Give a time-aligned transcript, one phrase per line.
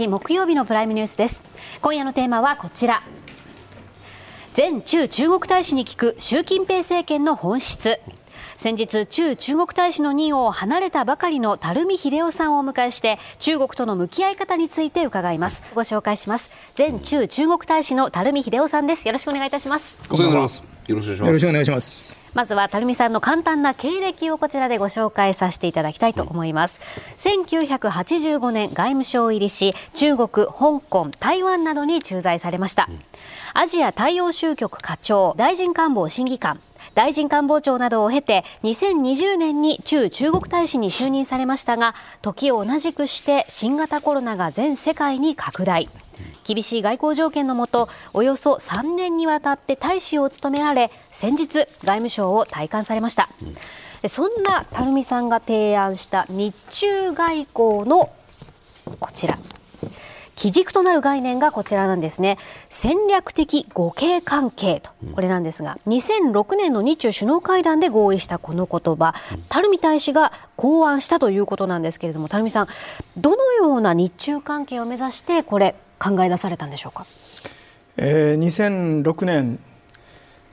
[0.00, 1.42] 12月21日木曜日のプライムニュースです。
[1.82, 3.02] 今夜のテーマはこちら。
[4.56, 8.00] 前中中国大使に聞く習近平政権の本質。
[8.56, 15.62] 先日中中国大使の任を離れたばかりの垂水秀夫さんをお迎えして中国との向き合い方について伺います。
[15.74, 16.50] ご紹介します。
[16.76, 19.06] 前中中国大使の垂水秀夫さんです。
[19.06, 19.98] よろしくお願いいたします。
[19.98, 20.88] よろしくお願いします。
[20.88, 21.02] よろ
[21.38, 26.80] しくお願いしまずは垂水さんの簡単な経歴をこちらでご紹介させていただきたいと思います、
[27.26, 33.00] うん、1985年外務省入りし中国香港台湾などに駐在されました、うん、
[33.54, 36.60] アジア大洋州局課長大臣官房審議官
[36.94, 45.88] 大臣官房長などを経て2020年に駐中国大使に就任されましたが時を同じくして新型コロナが全世界に拡大。
[46.44, 53.28] 厳しい外交条件のもとおよそ3年にわたって大使を務められ先日外務省を退官されました、
[54.02, 58.10] うん、そんな垂水さんが提案した日中外交の
[58.98, 59.38] こちら。
[60.40, 62.38] 基軸となる概念がこちらなんですね。
[62.70, 64.90] 戦略的互恵関係と。
[65.12, 69.14] これなんですが2006年の日中首脳会談で合意したこの言葉。
[69.52, 72.68] 垂水大使が考案したということなんですけれども垂水さん
[73.18, 77.06] どのような日中関係を目指してこれ考え出されたんでしょうか、
[77.96, 79.60] えー、2006年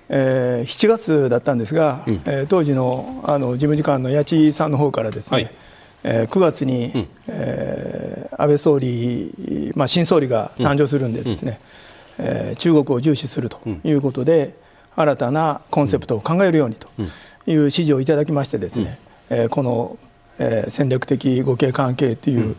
[0.09, 5.51] えー、7月だったんですが、うん、えー、当時のあの事務次官の八千さんの方からですね、はい。
[6.03, 11.59] えー、9月に、うん、えー、安倍総理、まあ、新総理が誕生するんでですね、
[12.19, 14.55] うん、えー、中国を重視するということで、
[14.95, 17.07] うん、新たなコンセプトを考えるようにという
[17.45, 19.97] 指示をいただきましてですね、うん、えー、この、
[20.39, 22.55] えー、戦略的互恵関係という、うん、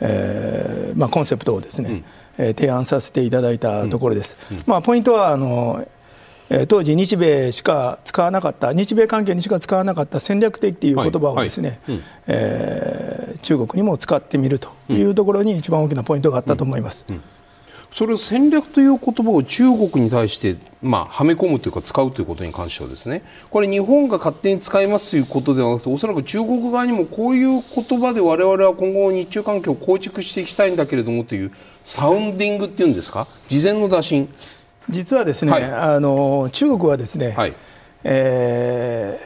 [0.00, 2.04] えー、まあ、コンセプトをですね、うん、
[2.38, 4.36] えー、提案させていただいたところです。
[4.66, 5.86] まあ、ポイントはあの
[6.68, 17.06] 当時、日米しか使わなかった、日米関係にしか使わなかった戦略的という言葉をですね、はいはい、えー、中国にも使ってみるというところに一番大きなポイントがあったと思います。
[17.08, 17.22] うんうん、
[17.92, 31.52] それを戦略という言葉を中国に対して、まあ、はめ込むというか使うということに関してはですねこれ日本が勝手に使いますということではなくておそらく中国側にもこういう言葉で我々は今後日中関係を構築していきたいんだけれどもという
[31.84, 33.26] サウンディングっていうんですか？
[33.46, 34.28] 事前の打診。
[34.88, 37.54] 実はですね、はい、あの中国はですね、はい、
[38.04, 39.20] え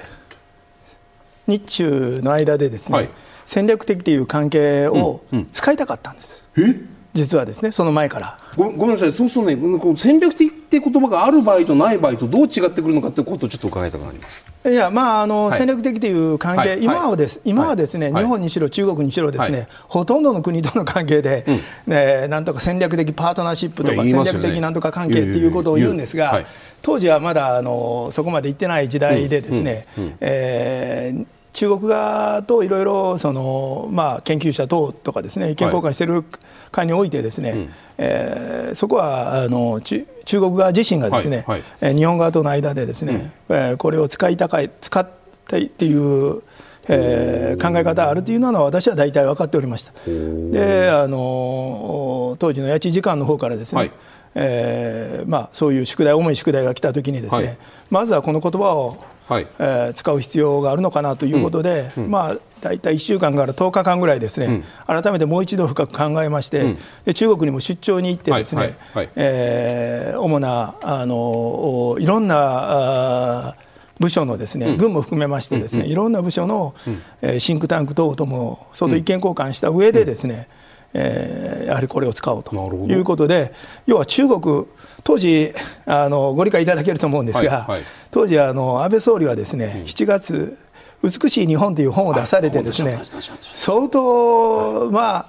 [1.46, 3.10] ー、日中の間でですね、はい、
[3.44, 5.22] 戦略的という関係を
[5.52, 6.42] 使いたかったんです。
[6.56, 9.12] うんうん、実はですねその前からごごめんなさい。
[9.12, 14.46] そうするとねこの戦略的って言葉がある場合とない場合とどう違ってくるのかということをちょっと伺いたくなります。
[14.64, 26.44] いやまああの、はい、戦略的という関係、はい、今はです、今はですね、日本にしろ中国にしろですね、ほとんどの国との関係で、うん、ねなんとか戦略的パートナーシップとか、戦略的なんとか関係っていうことを言うんですが、
[26.82, 30.04] 当時はまだあのそこまで行ってない時代でですね、うん。
[30.04, 36.22] うん、えー中国側といろいろその、まあ、研究者等とかですね意見交換している
[36.70, 45.08] 会においてですね、はい、えー、そこはあの中国側自身がですね、はいはい、日本側との間でですね、うん、えー、これを使いたかい使っ
[45.48, 46.42] てっていう
[46.88, 49.92] えー、考え方あるというのは私は大体分かっておりました。
[50.04, 53.92] であの当時の八千時間の方からですね、はい、
[54.36, 57.58] えー、まあ、そういう宿題重い宿題が来たときにですね、はい、
[57.90, 62.04] まずはこの言葉をはい、えー、使う必要があるのかなということで、うん。
[62.04, 73.56] うん、まあ、大体1週間から10日間ぐらいですね、うん、改めてもう一度深く考えまして、で中国にも出張に行ってですね、はいはい、えー、主なあのいろんな
[73.98, 76.74] 部署のですね、軍も含めましてですね、いろんな部署の、
[77.20, 80.48] えー、シンクタンク等とも相当意見交換した上でですね、
[80.94, 82.54] えー、やはりこれを使おうと
[82.88, 83.52] いうことで
[83.86, 84.66] 要は中国
[85.06, 85.52] 当時
[85.86, 90.58] あのご理解いただけると思うんですが、はいはい、当時あの安倍総理はですね、うん、7月
[91.04, 92.98] 美しい日本という本を出されてですね
[93.40, 95.28] 相当ま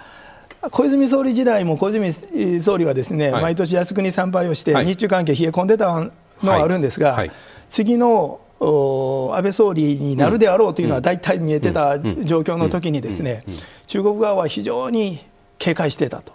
[0.62, 2.12] あ小泉総理時代も小泉
[2.60, 6.12] 総理はですね、はい、毎年靖国参拝をして日中関係冷え込んでたの
[6.52, 7.24] はあるんですが、
[7.70, 13.44] 次の安倍総理になるであろうというのは大体見えてた状況の時にですね
[13.86, 15.20] 中国側は非常に
[15.60, 16.34] 警戒してたと。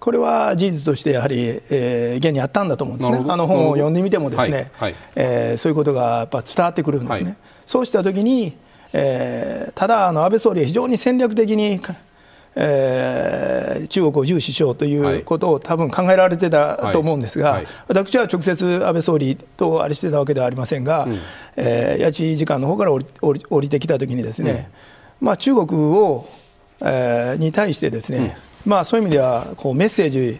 [0.00, 4.90] これは事実としてやはり、えー、現にあったんだと思うんですね、あの本を読んでみても、ですね、はい。
[4.90, 7.36] はい、えー、そういうことがやっぱ伝わってくるんですね、はい、
[7.66, 8.56] そうしたときに、
[8.92, 11.80] えー、ただあの、安倍総理は非常に戦略的に、
[12.54, 21.18] えー、中国を重視しようということを多分考えられてたと思うんですが、私は直接、安倍総理とあれしてたわけではありませんが、うん、
[21.56, 24.70] えー、八千時間の方から降り降り降りてきたときにですね、
[25.20, 26.28] うん、まあ、中国を
[26.80, 28.30] えー、に対してですね、うん、
[28.68, 30.38] まあ、そういう意味ではこうメッセージ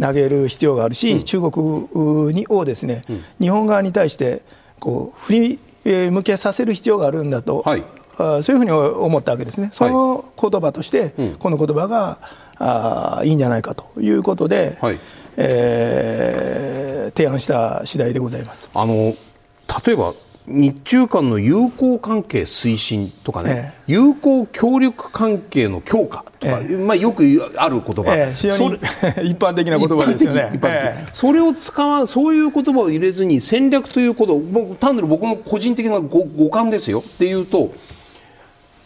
[0.00, 4.42] 投げる必要があるし、はい、中国にをですね、うん、日本側に対して
[4.80, 5.32] こう振
[5.84, 7.82] り向けさせる必要があるんだと、はい、
[8.18, 12.18] そういうふうに思ったわけですね、その言葉として、この言葉が
[12.58, 14.98] あいいんじゃないかということで、はい、
[15.36, 18.68] えー、提案した次第でございます。
[18.74, 19.14] あの
[19.86, 20.14] 例えば
[20.46, 27.22] 日中間の友好関係推進とかね、ええ、友好協力関係の強化とか、え、まあ、よく
[27.56, 28.74] ある言葉、非常に
[29.30, 30.58] 一般的な言葉ですよね、
[31.12, 37.04] それを使わそういう言葉を入れずに戦略ということを単なる僕の個人的な五感ですよ。
[37.06, 37.72] っていうと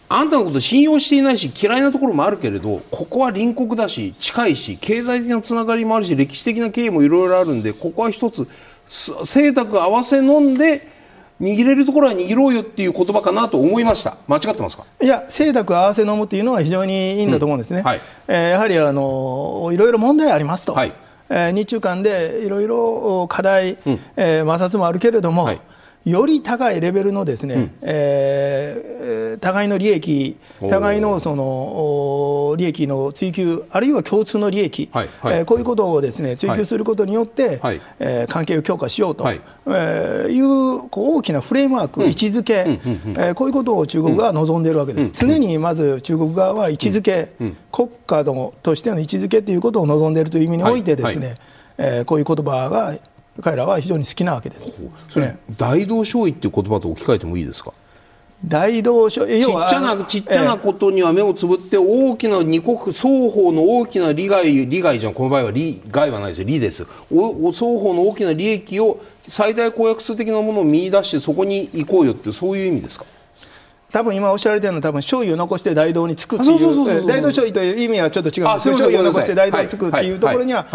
[0.09, 8.47] あんたのこと信用していないし嫌いなところもあるけれどここは隣国だし近いし経済的なつながりもあるし歴史的な経緯もいろいろあるんでここは一つ
[8.87, 10.96] 清濁合わせ飲んで
[11.39, 14.17] 握れるところは握ろうよっていう言葉かなと思いました。
[14.27, 14.85] 間違ってますか？
[15.01, 20.93] いや清濁合わせ飲むっていうのは非常にいいんだと思うんですね、うんはい、えー、やはりあのいろいろ問題ありますと、はい、
[21.29, 25.61] えー、日中間でいろいろ課題、うん、えー、摩擦もあるけれども、はい
[26.09, 30.37] より高いレベルのですね、うん、えー、互いの利益、
[30.69, 51.35] 互いのその利益の追求、あるいは共通の利益、はいはい、えー、こういうことをですね追求することによって、はい、えー、関係を強化しようと、はい、えー、いうこう大きなフレームワーク、うん、位置づけ、うんえー、こういうことを中国が望んでいるわけです、うん、常にまず中国側は位置づけ、うん、国家のとしての位置づけということを望んでいるという意味においてですね、はい。
[51.35, 52.97] はい、えー、こういう言葉が
[53.41, 54.71] 彼らは非常に好きなわけです。
[55.09, 57.73] それ、ね、大同商位っていう言葉と置き換えてもいいですか？
[58.45, 65.13] 大同商ちっちゃなちっちゃなことには目をつぶって大きな二国双方の大きな利害利害じゃん。
[65.15, 66.47] この場合は利害はないですよ。
[66.47, 66.85] 利です。
[67.09, 73.05] お双方の大きな利益を最大公約数的なものを見出してそこに行こうよってそういう意味ですか？
[73.97, 78.47] 多分今おっしゃられてるのは多分醤油を残して大道につくっていう大道醤油という意味はちょっと違う。
[78.47, 80.67] んですけど醤油を残して大道につくっていうところには、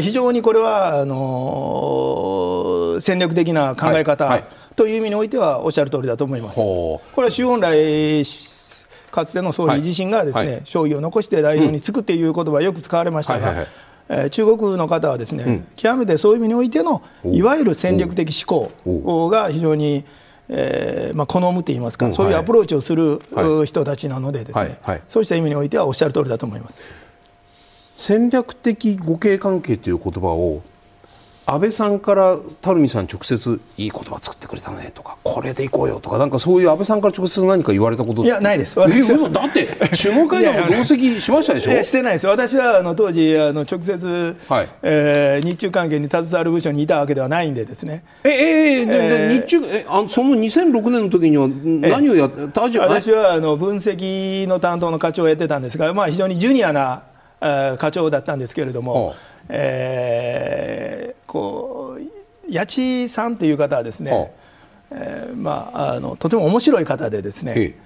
[0.00, 4.42] 非常にこれはあの戦略的な考え方
[4.74, 6.56] という意味においてはおっしゃる通りだと思います。
[6.56, 8.24] これは周恩来
[9.12, 13.66] かつての総理自身がですね、醤油を残して大道につくっていう言葉はよく使われましたが、
[14.08, 20.04] え中国の方はですね、極めてそういう意味においてのいわゆる戦略的思考が非常に
[20.48, 23.20] えーまあ、好むといいますか、そういうアプローチをする、
[23.64, 24.78] 人たちなのでですね、
[25.08, 26.80] そうした意味においてはおっしゃる通りだと思います。
[27.94, 30.62] 戦略的互恵関係という言葉を
[31.48, 38.76] 安倍さんから垂水さん直接いい言葉作ってくれたねとかこれでいこうよとかなんかそういう安倍さんから直接何か言われたこといやないです。
[38.76, 41.82] 私だって首脳会談も同席しましたでしょ？
[41.84, 52.76] してないです私はあの当時あの直接、はいえー、日中関係に携わる部署にいたわけではないんでですねええー、えー、日中えあその2006年の時には何をやった私
[53.12, 57.04] はあの分析の担当の課長をやってたんですが、まあ、非常にジュニアな
[57.78, 64.26] 課長だったんですけれども、はあえー、こう八千さんという方はですね、はあ、
[64.92, 67.76] えー、まあ、あのとても面白い方でですね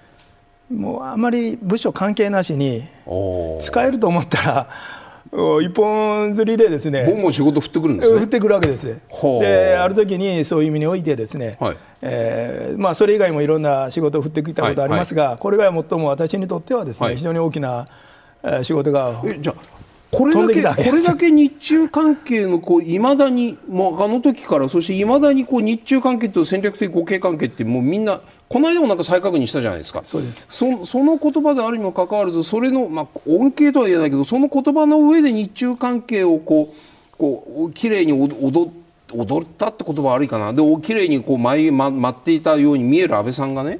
[0.70, 2.84] もうあまり部署関係なしに
[3.60, 4.68] 使えると思ったら
[5.62, 9.00] 一本釣りでですね僕も仕事振ってくるんです、ね、振ってくるわけです
[9.40, 17.86] である時にそういう意味においてですね、はい、えー、まあ、それ以外もいろんな仕事を振ってきたことありますが、はいはい、これが最も私にとってはですね、非常に大きな
[18.62, 19.54] 仕事がじゃ
[20.10, 30.02] これだけこれだけ日中関係のこう未だにもうあの時からそしていまだにこう日中関係と戦略的互恵関係ってもうみんなこの間もなんか再確認したじゃないですか。
[30.02, 30.46] そうです。
[30.48, 38.72] そその言葉であるにもかかわらずそれの、まあ、恩恵とは言えないけどその言葉の上で日中関係をこうこう綺麗に踊
[39.12, 40.52] 踊ったって言葉悪いかな。
[40.52, 43.78] で綺麗にこう舞舞っていたように見える安倍さんがね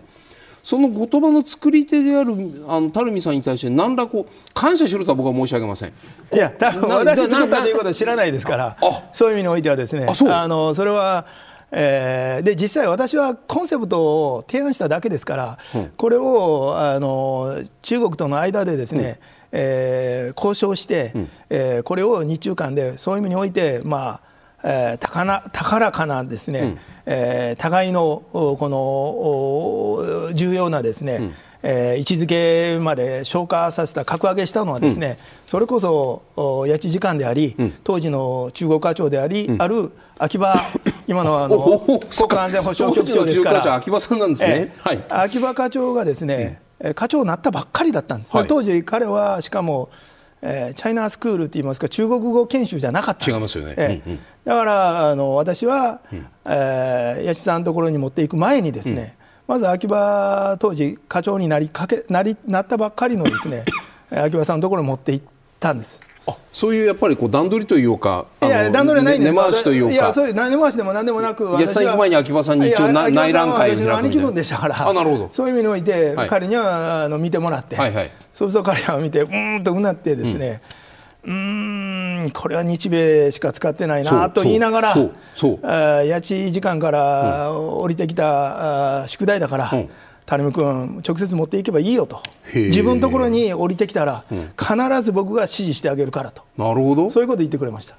[0.62, 2.32] その言葉の作り手である
[2.68, 5.92] あの垂水さんに対して何らこう感謝しろとは僕は申し上げません。
[6.32, 8.76] いや多分私作ったということは知らないですから
[9.12, 11.26] そういう意味においてはですねあのそれは
[11.72, 19.16] えー、で実際、私はコンセプトを提案しただけですから、うん、これをあの中国との間でですね、うん、
[19.52, 24.29] えー、交渉して、うん、えー、これを日中間でそういう意味において、まあ
[24.62, 40.54] えー、高な高らかなですね、うん、えー、互いのこの重要なですね、うん、えー、位置づけまで消化させた格上げしたのはですね、うん、それこそ八千時間であり、うん、当時の中国課長であり、ある秋葉
[41.06, 46.60] 今のあの国家安全保障局長ですから秋葉さんなんですね、はい、秋葉課長がですね、
[46.94, 49.90] 課長になったばっかりだったんです、はい、当時彼はしかも
[50.42, 59.16] えー、チャイナスクールといいますか中国語研修じゃなかった違いますよね、えーうんうん、だからあの私は、うん、えー、八千さんのところに持っていく前にですね、
[59.48, 63.64] うん、まず秋葉当時課長になりかけなりなったばっかりのですね
[64.10, 65.24] 秋葉さんのところに持って行っ
[65.58, 69.32] たんですあそういうやっぱりこう段取りというか、いや段取りはないんです。
[69.32, 73.96] 根回しというか、いやそういう根回しでも何でもなく、いや行く前に秋葉さんに一応内覧会を開くみたいな。
[73.98, 75.28] 兄貴分でしたから、あなるほど。
[75.32, 80.60] そういう意味において、はい、彼にはあの見てもらって、はいはい、そうすると彼は見て、うーんとうなってですね。
[81.22, 85.58] うん、んこれは日米しか使ってないなと言いながら、そうそう。
[85.62, 89.90] そう家賃時間から降りてきた、うん、宿題だから、うん
[90.30, 92.22] 垂水君、直接持っていけばいいよと、
[92.54, 94.24] 自分のところに降りてきたら、
[94.56, 97.10] 必ず僕が指示してあげるからと、なるほど。
[97.10, 97.96] そういうこと言ってくれました。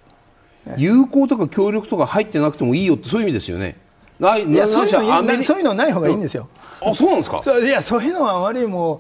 [0.78, 3.76] 友好とか協力とか入ってなくてもいいよって、そういう意味ですよね。
[4.20, 6.48] ないいやそういうのそういうのない方がいいんですよ。
[6.82, 7.42] あそうなんですか？
[7.60, 9.00] いやそういうのはあまりもう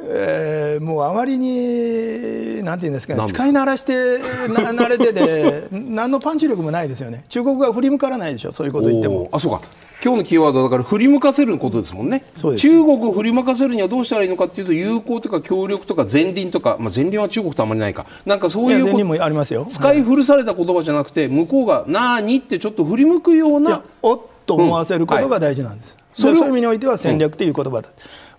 [0.00, 4.18] えー、もうあまりになんていうんですか、ね、使い慣らして
[4.48, 7.24] な慣れてて 何のパンチ力もないですよね。
[7.30, 9.28] 中国が振り向からないでしょそういうこと言っても。
[9.32, 9.62] あそうか
[10.02, 12.24] 今日のキーワードだから振り向かせることですもんね。
[12.36, 18.06] 中国を振り向かせるにはどうしたらいいのかっていうと友好とか協力とか前輪とか、まあ、前輪は中国とあまりないか。
[18.24, 19.66] なんかそういうもありますよ。
[19.68, 23.82] 使い古された言葉じゃなくて向こうが「なに?」ってちょっと振り向くような。
[24.02, 26.26] おっと思わせることが大事なんです、うん。
[26.26, 27.84] はい、そういう意味においては戦略という言葉だ、うん。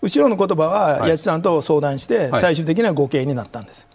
[0.01, 3.85] 後ろの言葉は八千さんと相談して、最終的には互恵になったんです。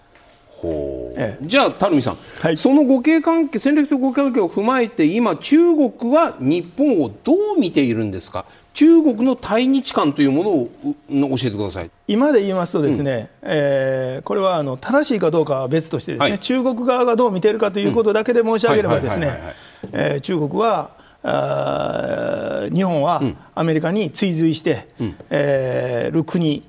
[1.16, 10.68] ええ、じゃあ、垂水さん、はい、その互恵関係、戦略的互恵関係を踏まえて、今、中国は日本をどう見ているんですか、中国の対日観というものを
[11.36, 11.90] 教えてください。
[12.08, 20.90] 今で言いますと、ですね、うん、えー、これはあの正しいかどうかは別としてですね、はい、中国側がどう見ているかということだけで申し上げれば、ですね中国は
[21.22, 23.22] あ日本は
[23.54, 26.62] アメリカに追随して、うん、えー、る国、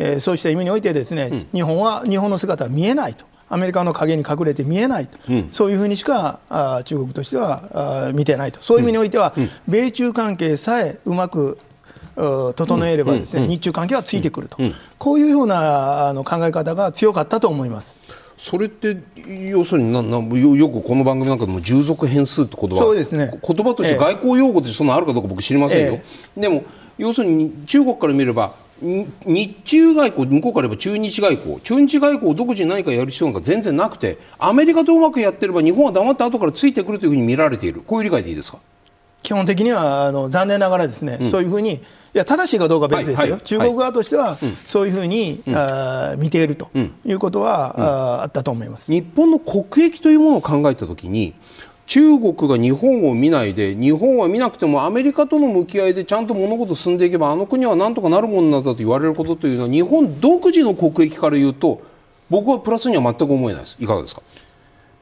[0.00, 3.26] えー、そうした意味においてですね、うん、日本は日本の姿は見えないと。
[3.50, 11.58] アメリカの影に隠れて見えないと、うん、そういうふうにしかあ中国としてはあ見てないと、そういう意味においては、うん、米中関係さえうまく
[12.14, 14.58] 整えればですね、日中関係はついてくると、
[14.98, 17.98] こういうようなあの考え方が強かったと思います。
[18.36, 18.98] それって
[19.50, 22.76] 要するにななよよくこの番組なんかでも従属変数って言葉。
[22.76, 26.02] そうです、ね、言葉として外交用語としてそんなあるかどうか僕知りませんよ、え
[26.36, 26.64] え、でも
[26.98, 38.58] 要するに中国から見れば日中外交、向こうから言えば中日外交、中日外交を独自に何かやる必要なんか全然なくて、アメリカとうまくやってれば日本は黙って後からついてくるというふうに見られている、こういう理解でいいですか？
[39.22, 41.80] 基本的にはあの残念ながらですね、うん、そういうふうにい
[42.14, 46.70] や正しいかどうか別ですよ、はいはい、中国側としては、そういうふうに、うん、あ見ていると
[47.04, 48.90] いうことは、うん、ああったと思います。
[48.90, 51.34] 日本の国益というものを考えたときに、
[51.88, 61.80] 中国が日本を見ないで、日本は見なくてもアメリカとの向き合いでちゃんと物事進んでいけば、あの国はなんとかなるものなんだと言われることというのは、日本独自の国益から言うと、
[62.28, 64.20] 僕はプラスには全く思えないです、いかがですか？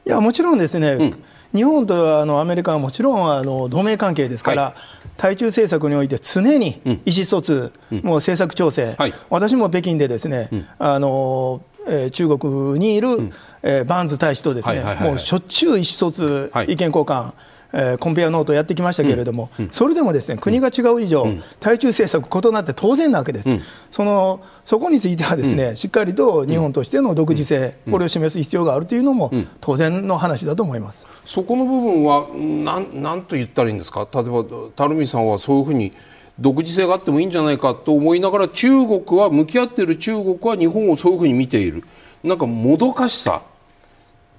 [0.05, 4.73] いやもちろんですね、うん日本とあのアメリカはもちろんあの同盟関係ですから、はい、
[5.15, 13.33] 対中政策において常に意思疎通、うん、もう政策調整、はい、私も北京でですね、うん、あのえー、中国にいる、うん、
[13.69, 17.33] えー、バーンズ大使とですね、もうしょっちゅう意思疎通、意見交換、
[17.73, 23.49] えー、コンペアノートをやってきましたけれども、うんうん、それでもですね国が違う以上、うん、対中政策異なって当然なわけです、
[23.91, 31.05] そのそこについてはですね、しっかりと日本としての独自性、これを示す必要があるというのも当然の話だと思います。
[31.25, 34.07] そこの部分はなんなんと言ったらいいんですか？
[34.13, 34.45] 例えば
[34.77, 35.91] 垂水さんはそういうふうに
[36.39, 41.83] 独自性があってもいいんじゃないかと思いながら中国は向き合っている中国は日本をそういうふうに見ている。
[42.23, 43.41] なんかもどかしさ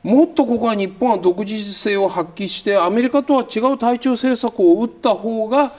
[0.03, 5.73] もっとここは日本は独自性を発揮してアメリカとは違う対中政策を打った方が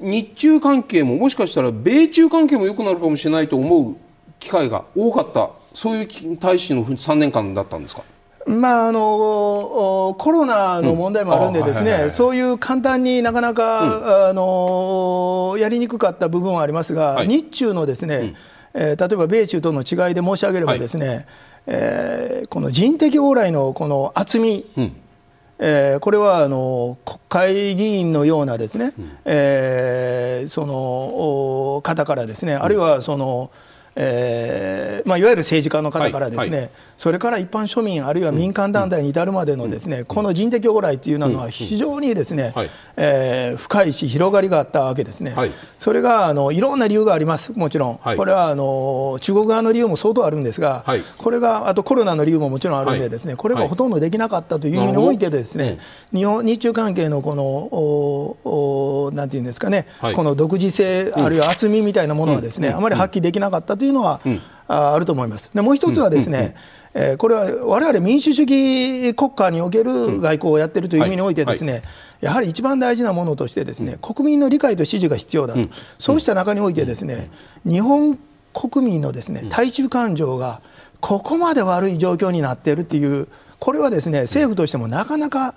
[0.00, 3.96] 日中関係ももしかしたら米中関係も良くなるかもしれないと思う
[4.38, 5.50] 機会が多かった。
[5.72, 8.02] そういう大使の3年間だったんですか？
[8.46, 18.16] まあ、あのコロナの問題もあるんで、ですね、そういう簡単になかなか、うん、あのやりにくかった部分はありますが、はい、日中のですね、
[18.74, 21.26] うん、えー、例えば米中との違いで申し上げればですね、はい
[21.66, 24.96] えー、この人的往来のこの厚み、うん、
[25.58, 33.50] えー、これはあの国会議員のようなですね、うん、えー、その方からですね、あるいはその、
[33.96, 50.84] えーまあ、いわゆる政治家の方からですね、はいはい、それから一般庶民、あるいは民間団体に至るまでのですね、うん、この人的往来というのは非常にですね、はい、えー、深いし、広がりがあったわけですね、はい、それがあのいろんな理由があります、もちろん、これはあの中国側の理由も相当あるんですが、
[51.18, 55.78] これがあとコロナの理由ももちろんあるんで、ですねこれがほとんどできなかったという意味において、ですね、
[56.12, 64.20] 日本日中関係のこのおおなんていうんですかね、この独自性、あるいは厚みみたいなものはですね、あまり発揮できなかったというのは、
[64.66, 65.50] あると思います。
[65.54, 66.54] でもう一つはですね、
[66.94, 71.82] えー、これは我々民主主義国家における外交をやっているという意味においてですね、
[72.20, 75.60] やはり一番大事なものとしてですね、国民の理解と支持が必要だと、
[75.98, 77.30] そうした中においてですね、
[77.64, 78.18] 日本
[78.54, 80.62] 国民のですね対中感情が
[81.00, 85.54] ここまで悪い状況になっているっていう、これはですね政府としてもなかなか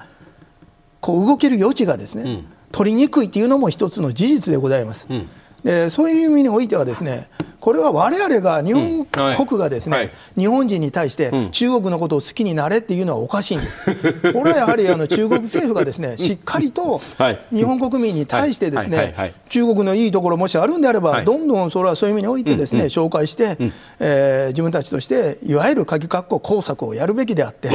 [1.00, 5.06] こう動ける余地がですね、うん、取りにくいっていうのも一つの事実でございます。
[5.10, 5.30] うん
[5.64, 13.92] でそういう意味においてはですねこれは我々が日本国がですね、うんはい、日本人に対して中国のことを好きになれっていうのはおかしいんです。
[14.32, 17.02] これはやはりあの中国政府がですねしっかりと
[17.52, 23.58] 日本国民に対してですね中国のいいところもしあるんであればどんどんそれはそういう意味においてですね紹介して、
[24.00, 27.70] えー、自分たちとしていわゆる鍵括弧工作をやるべきであって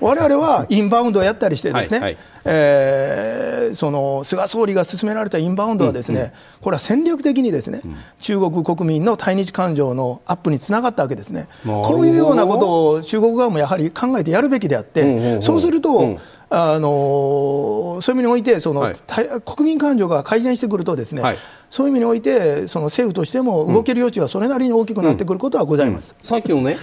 [0.00, 2.16] 我々はインバウンドをやったりしてですね
[2.48, 7.82] えー、その菅総理が進められたインバウンドはですね、これは戦略的にですね、
[8.20, 11.48] 中国国民の対日感情のアップにつながったわけですね。
[11.64, 18.96] こういうようなことを中国側もやはり考えてやるべきであって、そうすると、あのそういう意味においてその、はい、
[19.44, 21.38] 国民感情が改善してくるとですね、はい、
[21.70, 26.18] そういう意味においてその政府としても動ける余地はそれなりに大きくなってくることはございます、うん。
[26.18, 26.76] うん、さっきのね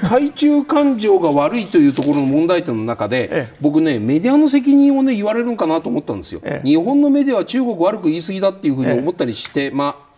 [0.00, 10.13] 対中感情が悪いというところの問題点の中で、ええ、僕ねメディアの責任をね言われるのかなと思ったんですよ、え、日本のメディアは中国悪く言い過ぎだっていうふうに思ったりして、まあ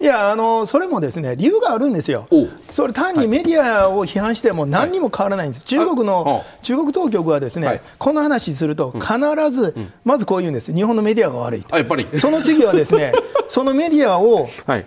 [0.00, 2.26] いやあのそれもですね理由があるんですよ、
[2.68, 9.74] それ単にメディアを批判しても何にも変わらないんです、中国の中国当局はですね、はい、この話すると、必ず、
[10.04, 12.08] まずこう言うんです、日本のメディアが悪いと、やっぱり。
[12.16, 13.12] その次はですね、
[13.48, 14.86] そのメディアを、はい、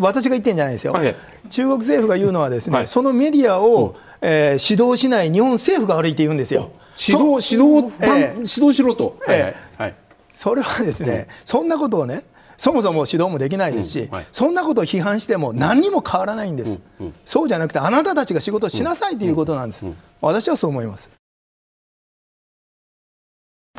[0.00, 1.14] 私が言ってんじゃないですよ、はい、
[1.50, 6.70] 中国政府が言うのは、ですね、そのメディアを、えー、指導しない日本政府が悪いって言うんですよ。
[6.96, 9.82] 指導指導、えー、指導しろと、えー。
[9.82, 9.94] はい、
[10.32, 12.24] それはですね、そんなことをね、
[12.60, 16.78] そもそも指導もできないですし、うんはい、そんなことを批判しても何にも変わらないんです、
[17.24, 19.86] そうじゃなくてあなたたちが仕事しなさいということなんです、
[20.20, 21.19] 私はそう思います。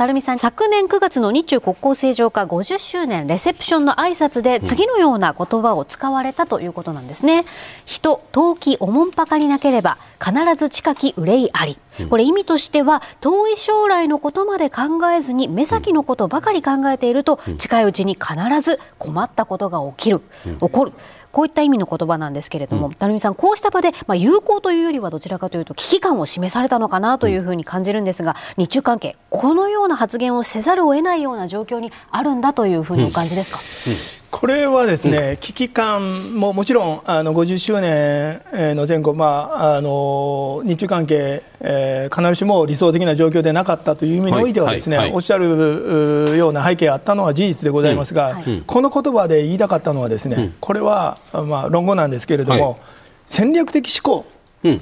[0.01, 7.46] 垂水さん昨年9月の日中国交正常化50周年レセプションの挨拶で次のような言葉を使われたということなんですね、うん、
[7.86, 11.77] 人陶器おもんぱかりなければ必ず近き憂いあり、
[12.10, 20.22] これ意味としては遠い将来のことまで考えずに目先のことばかり考えていると、近いうちに必ず困ったことが起きる、
[20.59, 20.94] 起こる
[21.31, 33.59] こういった意味の言葉なんですけれども、うん、成美さん、こうした場で、まあ、友好というよりはどちらかというと危機感を示されたのかなというふうに感じるんですが、日中関係、このような発言をせざるを得ないような状況にあるんだというふうにお感じですか？
[33.87, 38.41] うんうんこれはですね、危機感ももちろんあの50周年
[38.75, 45.11] の前後、まあ、あの日中関係、えー、必ずしも理想的な状況でなかったという意味においてはですね、はいはい。
[45.11, 52.79] はい、おっしゃるような背景があったのは事実でございますが、うん、この言葉で言いたかったのはですね、うん、これは、まあ、論語なんですけれども、
[53.25, 54.25] 戦略的思考、
[54.63, 54.81] うん、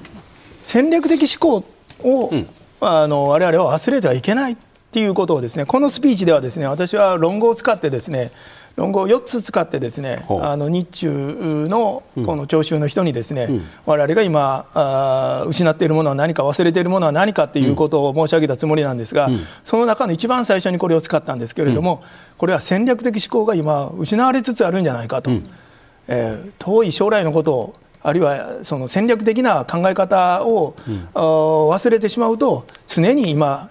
[0.61, 1.65] 戦略的思考
[2.03, 2.31] を、
[2.81, 4.57] あの我々は忘れてはいけないっ
[4.91, 8.31] ていうことをですねこのスピーチではですね私は論語を使ってですね
[8.75, 21.99] 論語を4つ使ってですねあの日中のこの聴衆の人にですね、うん、我々が今あ失っているものは何か忘れているものは何かということを申し上げたつもりなんですが、うん、その中の一番最初にこれを使ったんですけれども、うん、
[22.37, 25.31] これは戦略的思考が今失われつつあるんじゃないかと、
[26.07, 30.73] えー、遠い将来のことをあるいはその戦略的な考え方を、
[31.13, 33.69] 忘れてしまうと常に今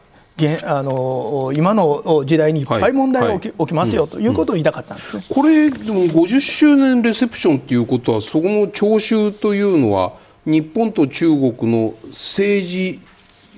[0.65, 10.13] あの今の時代にいっぱい問題が起きはい、起きますよ、ということを言いたかったんです、ね、これ、でも50周年レセプションということは、そこの聴衆というのは、
[10.45, 13.01] 日本と中国の政治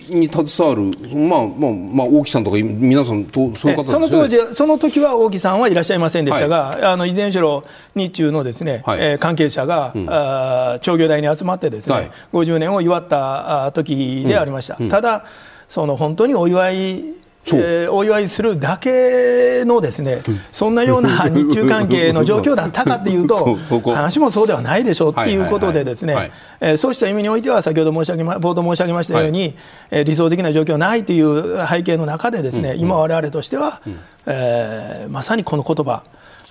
[0.09, 7.64] に携わる、まあまあまあ、王毅さんとか皆さんとそういう方、ね、その当時その時は王毅さんはいらっしゃいませんでしたが、はい、あのいずれにしろ
[7.95, 14.77] 日中のですね、はい、えー、関係者が、うん、あ長業大に集まってですね、はい、50年を祝った時でありました。
[14.79, 14.85] うん。
[14.87, 15.25] うん、ただ
[15.70, 17.20] その本当にお祝い
[17.52, 23.56] えー、お祝いするだけのですね、うん、そんなような 日中関係の状況だったかっていうと
[23.90, 26.30] 話もそうではないでしょうっていうことでですね
[26.76, 29.54] そうした意味においては先ほど申し上げま冒頭申し上げましたように、
[29.90, 36.02] はい、理想的な状況ないという背景の中でですね、うん、今我々としては、うん、えー、まさにこの言葉。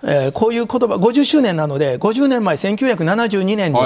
[0.01, 3.79] えー、こういう言葉50周年なので50年前1972年に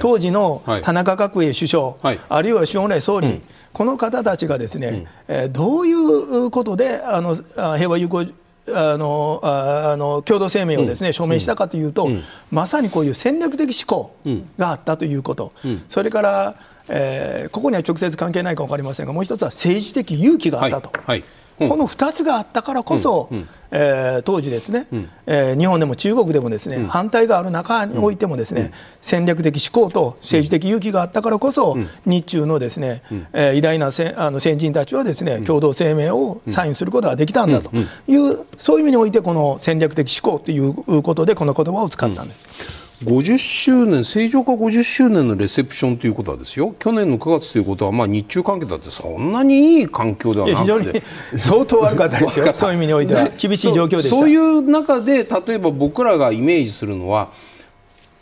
[0.00, 3.42] 当時の田中角栄首相、はい、あるいは周恩来総理、うん、
[3.72, 4.88] この方たちがですね、
[5.28, 8.26] うん、えー、どういうことであの平和友好
[8.72, 14.14] あのあの共同声明をですね、うん、署名したかというと、うん、まさにこういう戦略的思考
[14.58, 16.56] があったということ、うん、それから、
[16.88, 20.90] えー、ここには直接関係ないか分かりませんがもう一つは政治的勇気があったと。
[21.04, 21.20] はい。
[21.20, 21.24] はい
[21.68, 23.38] この2つがあったからこそ、うん。
[23.38, 28.70] うん、えー、当時ですね、うん、えー、日本でも中国でもですね、うん、反対がある中においてもですね、うん、
[29.00, 37.70] 戦略的思考と政治的勇気があったからこそ、日中のですね、えー、偉大なせあの先人たちはですね共同声明をサインすることができたんだと
[38.08, 42.79] いう、そういう意味においてこの戦略的思考ということでこの言葉を使ったんです。
[43.04, 46.74] 50周年正常化50周年のレセプションということはですよ。
[46.78, 51.02] 去年の9月ということは、まあ、日中関係だってそんなにいい環境ではなくて。
[51.38, 52.52] 相当悪かったですよ。
[52.52, 53.30] そういう意味においては。
[53.38, 57.30] 厳しい状況でそういう中で例えば僕らがイメージするのは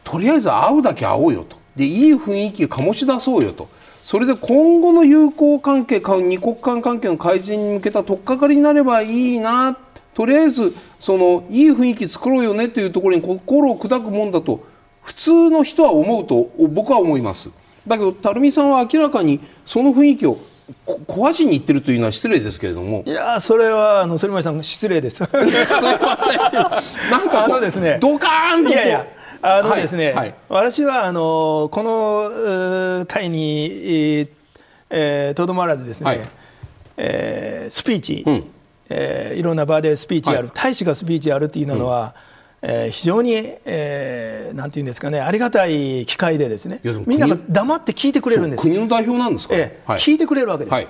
[0.04, 1.56] とりあえず会うだけ会おうよと。
[1.74, 3.68] でいい雰囲気を醸し出そうよと。
[4.04, 9.76] それで今後の友好関係二国間関係の改善に向けた取っかかりになればいいな
[10.18, 14.66] とりあえずそのいい雰囲気作ろうよねというところに心を砕くもんだと
[15.00, 17.50] 普通の人は思うと僕は思います。
[17.86, 20.38] だけど垂水さんは明らかにその雰囲気を
[21.06, 23.04] 壊しにいってるというのは失礼ですけれども。
[23.06, 25.18] いやそれはあの反町さん失礼です。
[25.22, 26.38] すいません。
[27.12, 27.98] なんかあのですね。
[28.00, 29.06] ドカーンといやいや
[29.40, 30.14] あのですね、はい。
[30.14, 34.30] はい、私はあのこの会にとど、
[34.90, 36.20] えー、まらずですね、はい、
[36.96, 38.44] えー、スピーチ、うん、
[38.88, 42.14] えー、いろんな場でスピーチやる、大使がスピーチやるっていうのは、
[42.62, 46.80] うん、えー、非常に、えー、なんていうんですかねありがたい機会でですね。
[47.06, 48.62] みんなが黙って聞いてくれるんです。
[48.62, 50.86] 国の代表なんですか、えー、聞いてくれるわけです、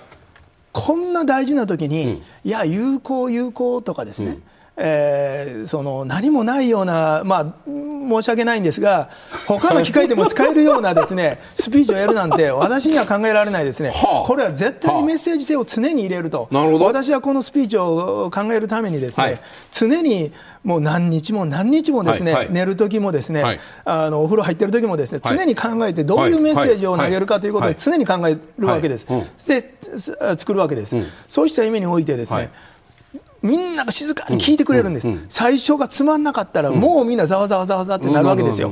[0.72, 4.38] こんな大事な時に、うん、いや有効有効とかですね、
[4.80, 9.10] えー、その何もないような、まあ、申し訳ないんですが、
[9.46, 19.40] 他の機会でも使えるようなですねスピーチをやるなんて、私には考えられないですね、はあ、これは絶対にメッセージ性を常に入れると、はあ、私はこのスピーチを考えるために、ですね、はい、
[19.72, 29.06] 常にもう何日も何日もですね、はいはい、寝る時もですね、はい、あのお風呂入ってる時もですね、常に考えて、どういうメッセージを投げるかということを常に考えるわけです、
[29.46, 29.74] で
[30.38, 32.50] 作るわけです、うん、そうした意味においてですね、
[33.42, 38.70] みんなが静かに聞いてくれるんです、最初がつまんなかったら、もうみんなざわざわざわざわってなるわけですよ。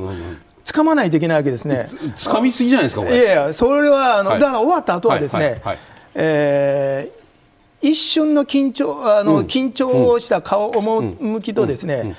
[0.65, 1.87] 掴まないといけないわけですね。
[2.17, 5.61] 掴みすぎじゃないですか、いやいや、それはあの、だから終わった後はですね、
[6.13, 12.15] えー、一瞬の緊張あの、緊張した顔、趣とですね、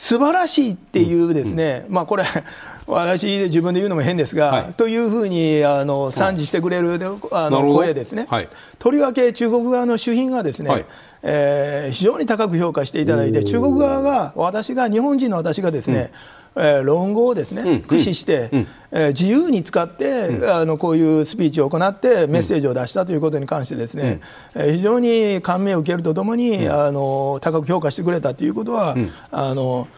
[0.00, 2.24] 素晴らしいっていうですね、まあこれ
[2.88, 6.98] 私自分で言うのも変ですが、はい、というふうにあの賛辞してくれる
[7.30, 10.86] あの声ですね、はい、とりわけ中国側の主賓がですね、はい、
[11.22, 16.12] えー、非常に高く評価していただいて中国側が私が日本人の私がですね、
[16.54, 24.20] うん、えー、論語をですね、うん、駆使して、うん、えー、自由に使って、うん、あのこういうスピーチを行ってメッセージを出したということに関してですね、
[24.54, 28.96] うん、非常に感銘を受けるとともに、あの高く評価してくれたということは、
[29.30, 29.88] あの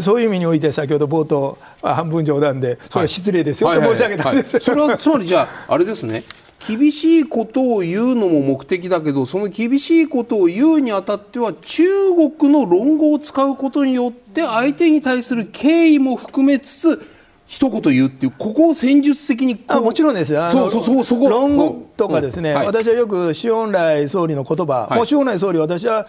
[0.00, 6.24] そういう意味において先ほど冒頭半分冗談でそれは失礼ですよと申し上げたんです、それはつまりじゃああれですね
[6.66, 20.38] 厳しいことを言うのも目的だけどその厳しいことを言うにあたっては中国の論語を使うことによって相手に対する敬意も含めつつ一言言うっていうここを戦術的にあもちろんです。
[20.38, 21.30] あそうそうそうそこ。
[21.30, 26.06] 論語とかですね、うんはい、私はよく周恩来総理の言葉、はい、もう周恩来総理私は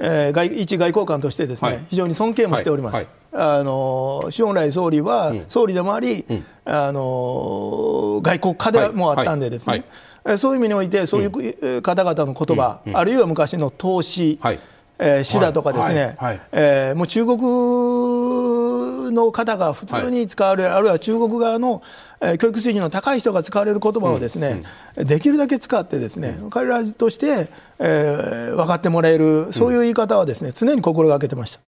[0.00, 2.94] えー、外一外交官としてですね、はい、非常に尊敬もしております。
[2.94, 3.06] はい。
[3.32, 9.84] はい、あの周恩来総理は総理でもあり、うん、あの外交家でもあったんでですね、
[10.36, 14.60] そういう意味においてそういう方々の言葉、うん、あるいは昔の投資、はい。
[15.00, 16.40] えー、シダとかですね、はい。
[16.50, 17.38] えー、もう中国
[19.10, 21.82] の方が普通に使われる、あるいは中国側の
[22.20, 24.62] えー、教育水準の高い人が使われる言葉をですね、
[24.96, 25.02] うん。
[25.02, 31.60] うん、できるだけ使ってですね、彼らとして、えー、分かってもらえるそういう言い方はですね常に心がけてました。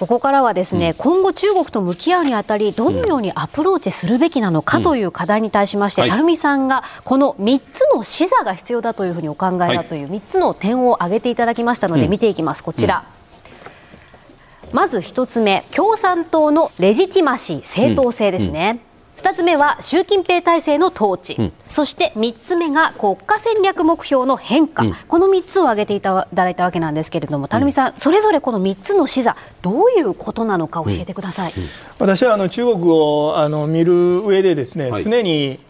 [0.00, 13.13] ここからはですね、うん、今後中国と向き合うにあたりどのようにアプローチするべきなのかという課題に対しまして、うん、垂水さんがこの3つの視座が必要だというふうにお考えだという3つの点を挙げていただきましたので見ていきます、こちら。
[14.74, 18.80] まず1つ目共産党のレジティマシー正当性ですね、
[19.16, 31.52] うん、2つ目は習近平体制の統治、うん、そして3つ目が国家戦略目標の変化、うん、この3つを挙げていただいたわけなんですけれども垂水さん、それぞれこの3つの視座どういうことなのか教えてください、
[32.00, 35.60] 私はあの中国をあの見る上でですね、はい、常に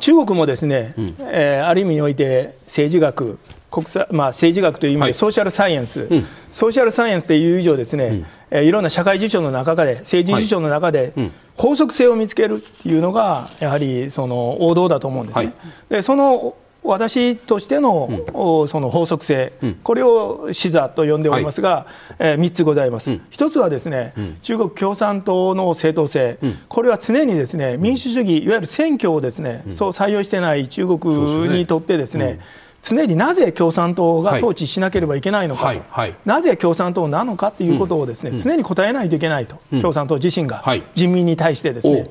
[0.00, 3.38] 中国もですね、うん、えー、ある意味において政治学
[3.74, 11.12] 国際、まあ、政治学という意味で、はい、ソーシャルサイエンス、うん、ソーシャルサイエンスという以上ですね、うん、えー、いろんな社会事象の中で政治事象の中で、
[11.56, 15.46] 法則性を見つけるっていうのがやはりその王道だと思うんですね。
[15.46, 15.54] はい、
[15.88, 32.38] でその私としてのうん、その法則性、うん、これを視座と呼んでおりますが、はい、えー、3つございます、うん、1つはですね、中国共産党の正当性、これは常にですね民主主義いわゆる選挙をですね、そう採用してない中国にとってですね、
[32.84, 42.08] 常になぜ共産党が統治しなければいけないのか、はいはい、なぜ共産党なのかということをですね、うん、常に答えないといけないと、うん、共産党自身が、はい、人民に対してですね。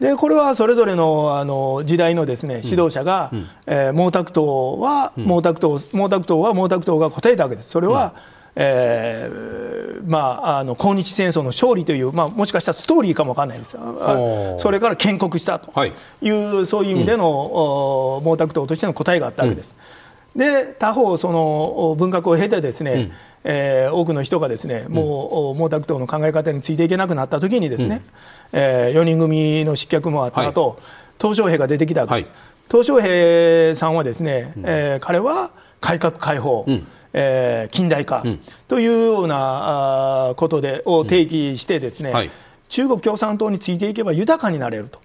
[0.00, 7.70] でこれはそれぞれのあの時代のですね指導者が、うん、えー、毛沢東は毛沢東、毛沢東は毛沢東が答えたわけです。
[7.70, 8.14] それは、
[8.56, 9.74] えー
[10.06, 13.76] まあ、あの抗日戦争の勝利という、まあ、もしかしたらストーリーかもわからないです
[14.58, 15.70] それから建国したと
[16.20, 19.74] いう、はい、そういう意味での、うん、毛沢東としての答えがあったわけです。
[20.34, 23.12] うん、で他方その文革を経てですね、うん、
[23.44, 28.02] えー、多くの人がですねもう、毛沢東の考え方についていけなくなった時にですね、
[28.52, 30.78] うん、えー、4人組の失脚もあった後、はい、
[31.18, 32.32] 鄧小平が出てきたわけです。
[32.68, 38.24] 鄧、小平さんはですね、うん、えー、彼は改革開放、うんえー、近代化
[38.66, 42.30] というようなあことでを提起してですね、うんはい、
[42.68, 45.02] 中国共産党についていけば豊かになれると。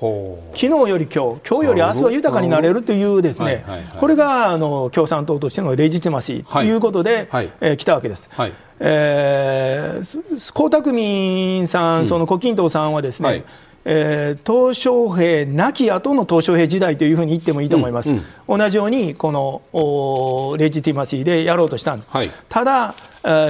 [0.00, 3.66] 昨日より今日、今日より明日は豊かになれるというですね、
[3.98, 8.30] これがあの共産党としてのレジティマシーということで、はい、えー、来たわけです。
[8.32, 13.44] はい、えー、江沢民さん、その胡錦涛さんはですね、はい
[13.84, 22.94] えー、鄧小平亡き後の鄧小平時代というふうに言ってもいいと思います、うんうん、同じようにこのレジティマシーでやろうとしたんです、はい、ただ、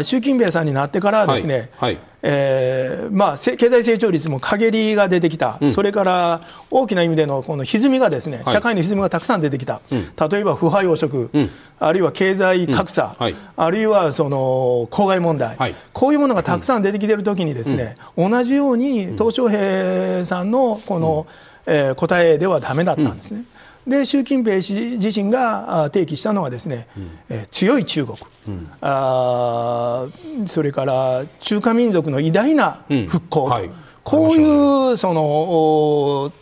[0.02, 1.94] 習近平さんになってからですね、はい。
[1.94, 21.26] はいえーまあ、経済成長率も陰りが出てきた、うん、それから大きな意味でのこの歪みがですね、はい、社会の歪みがたくさん出てきた、うん、例えば腐敗汚職、うん、あるいは経済格差、はい、あるいはその公害問題、はい、こういうものがたくさん出てきているときにですね、同じように鄧小平さんのこの、
[21.66, 23.44] えー、答えではだめだったんですね。
[23.86, 30.06] で習近平氏自身が提起したのはですね、うん、え強い中国、うん、あ
[30.46, 33.70] それから中華民族の偉大な復興、うんはい、
[34.04, 36.32] こういうその、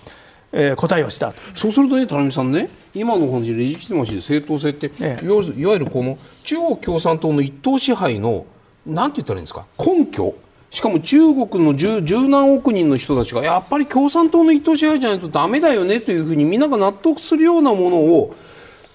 [0.52, 5.28] えー、答えをしたそうするとね田中さんね今の感じでレジティマシー正当性って、ええ、い
[5.64, 8.46] わゆるこの中国共産党の一党支配の
[8.84, 10.34] なんて言ったらいいんですか根拠
[10.70, 18.34] しかも中国の十十何億人の人たちがやっぱり共産党の一党支配じゃないとだめだよねというふうにみんなが納得するようなものを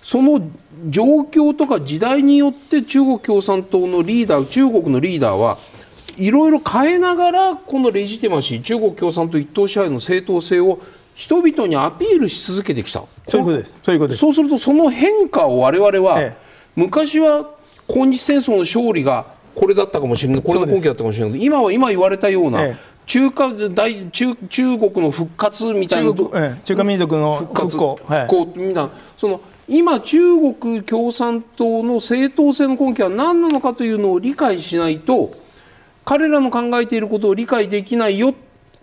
[0.01, 0.39] その
[0.89, 5.57] 状況とか時代によって中国共産党のリーダー中国のリーダーは
[6.17, 10.79] いろいろ変えながらこのレジティマシー中国共産党一党支配の正当性を
[11.15, 13.03] 人々にアピールし続けてきた。
[13.27, 13.79] そういうことです。
[13.83, 14.19] そういうことです。
[14.19, 16.37] そうするとその変化を我々は、ええ、
[16.75, 17.49] 昔は
[17.87, 20.41] 抗日戦争の勝利がこれだったかもしれない。
[20.41, 21.43] これの根拠だったかもしれない。
[21.43, 22.93] 今は今言われたような、ええ。
[23.05, 27.77] 中華大中中国の復活みたいな中,、ええ、中華民族の復活。
[27.77, 30.19] こう、はい、こうみたいなその今中
[30.53, 35.31] 国共産党の正当性の根拠は何なのかというのを理解しないと
[36.05, 38.35] 彼らの考えていることを理解できないよ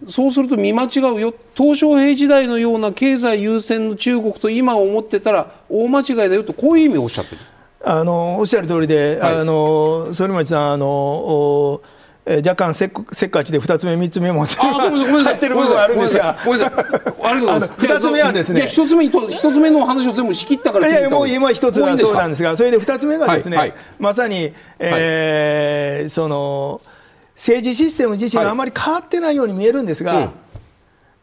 [0.08, 7.42] そうすると見間違うよ鄧小平時代のような経済優先の中国と今思ってたら大間違いだよとこういう意味をおっしゃってる。
[7.82, 11.80] あのおっしゃる通りで、はい、あの反町さんあの
[12.26, 14.54] えー、若干せっせっかちで2つ目、3つ目も入
[15.34, 26.82] ってる部分があるんですが、2つ目はですね、1つ目一つ目の話を全部仕切ったから、いやもう今1つはそうなんですが、それで2つ目がですね、はいはい、まさに、えー、はい、その
[27.34, 30.30] 政治システム自身があまり変わってないように見えるんですが、うん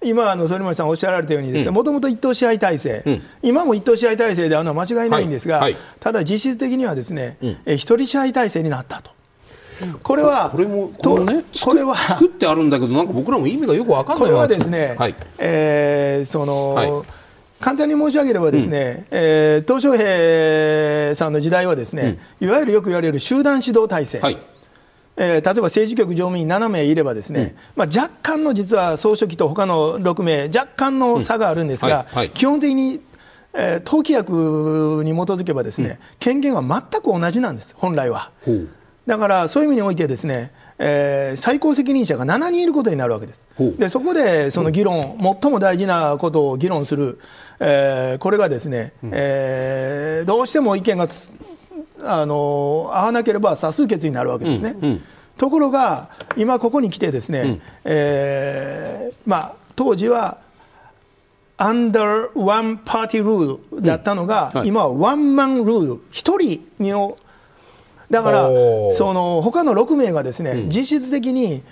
[0.04, 5.74] 今、あの反町さんおっしゃられたようにもともと一党支配体制、うん、今も一党支配体制であるのは間違いないんですが、はい。
[5.74, 9.12] はい、ただ実質的にはですね、うん、え一人支配体制になったと。
[10.02, 16.90] これは、これも、こね、これは作ってあるんだけど、なんか僕らも意味がよく分かんないこれはですね、はい、えー、その、はい、
[17.60, 24.20] 簡単に申し上げればですね、うん、えー、鄧小平さんの時代はですね、うん、いわゆるよく言われる集団指導体制。
[24.20, 24.38] はい
[25.18, 31.94] えー、例えば政治局常務員7名いればですね、うん、まあ、若干の実は総書記と他の6名若干の差があるんですが、うん。
[31.94, 33.02] はいはい、基本的に、
[33.54, 38.32] えー、党規約に基づけばですね、うん、権限は全く同じなんです本来は。
[39.08, 43.40] だからそういう意味においてですね、えー、最高責任者が7人いることになるわけです。
[43.80, 47.20] でそこでその議論、最も大事なことを議論する、
[47.60, 51.08] えー、これがですね、えー、どうしても意見が
[52.04, 54.76] あの合わなければ多数決になるわけですね。
[54.82, 55.04] うんうん、
[55.38, 60.40] ところが今ここに来てですね、うん、えー、まあ、当時は
[61.58, 64.60] アンダーワンパーティールールだったのが、うん。
[64.60, 66.92] はい、今はワンマンルール一人に
[68.10, 68.50] だから
[68.94, 71.64] その他の6名がですね、実質的に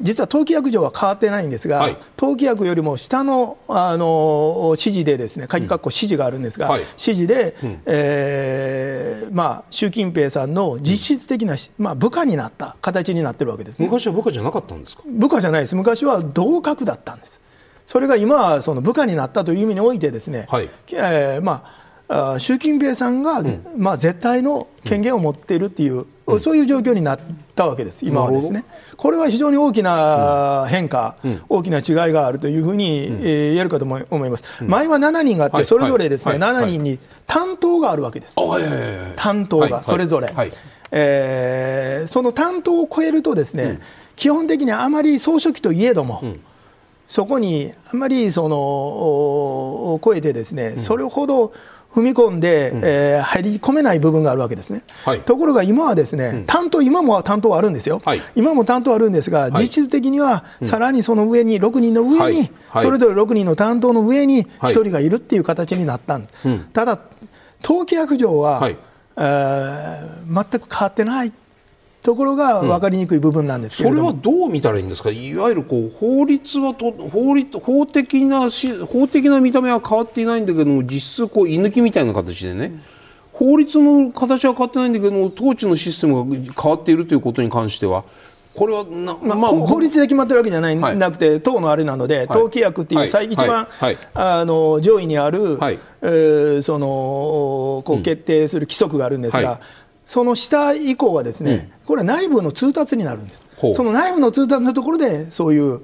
[0.00, 15.02] 実は党規約上は変わってないんですが、はい、党規約よりも下のあの指示でですね鍵括弧指示があるんですが、うん、指示で、うん、えー、まあ、習近平さんの実質的な、まあ、部下になった形になってるわけです、ね、昔は部下じゃなかったんですか？
[15.06, 15.76] 部下じゃないです。
[15.76, 17.40] 昔は同格だったんです。
[17.86, 21.64] それが今はその部下になったという意味においてですね、はい、えー、ま
[22.08, 26.06] ああ習近平さんが、うん、まあ、絶対の権限を持っているっていう、うん、
[26.40, 27.20] そういう状況になっ
[27.54, 28.64] たわけです、今はですね。
[28.96, 34.44] これは非常に大きな変化、うん、大きな違いがあるというふうに、うん、えー、言えるかと思います。
[34.64, 38.34] 前は7人があって、それぞれですね、はい、7人に担当があるわけです。
[39.16, 40.34] 担当がそれぞれ。
[40.90, 43.80] えー、その担当を超えるとですね、うん、
[44.14, 46.40] 基本的にあまり総書記といえども、うん、
[47.08, 51.52] そこにあまりその超えてですね、うん、それほど
[51.96, 62.50] 踏み込んで、うん、えー、入り込めない部分があるわけですね、はい、ところが今はですね、担当、今も担当はあるんですよ、はい、今も担当あるんですが、実質的にはさらにその上に、6人の上に、
[62.82, 66.26] それぞれ6人の担当の上に1人がいるっていう形になったん。
[66.26, 66.98] です、ただ、
[67.62, 68.76] 登記約上は、はい、
[69.16, 71.32] えー、全く変わってない。
[72.06, 82.80] ところが分かりにくい部分なんですけれども、うん、それはどう見たらいいんですか、いわゆるこう法律はと法律法的なし法的な見た目は変わっていないんだけども、実質こう居抜きみたいな形でね、
[83.32, 88.04] 法律の形は変わってないんだけども、統治のシステムが変わっているということに関しては、
[88.54, 92.96] これはな、まあ、まあ、法律で決まってるわけじゃない、はい、なくて、党のあれなので、はい、党規約ってい。
[92.96, 93.68] う、はい、一番、
[94.14, 96.86] あの上位にある、はい、えー、その
[97.84, 99.60] こう決定する規則があるんですが、
[100.06, 103.42] その下以降はですね、うん、これは内部の通達になるんです。
[103.74, 105.80] その内部の通達のところでそういう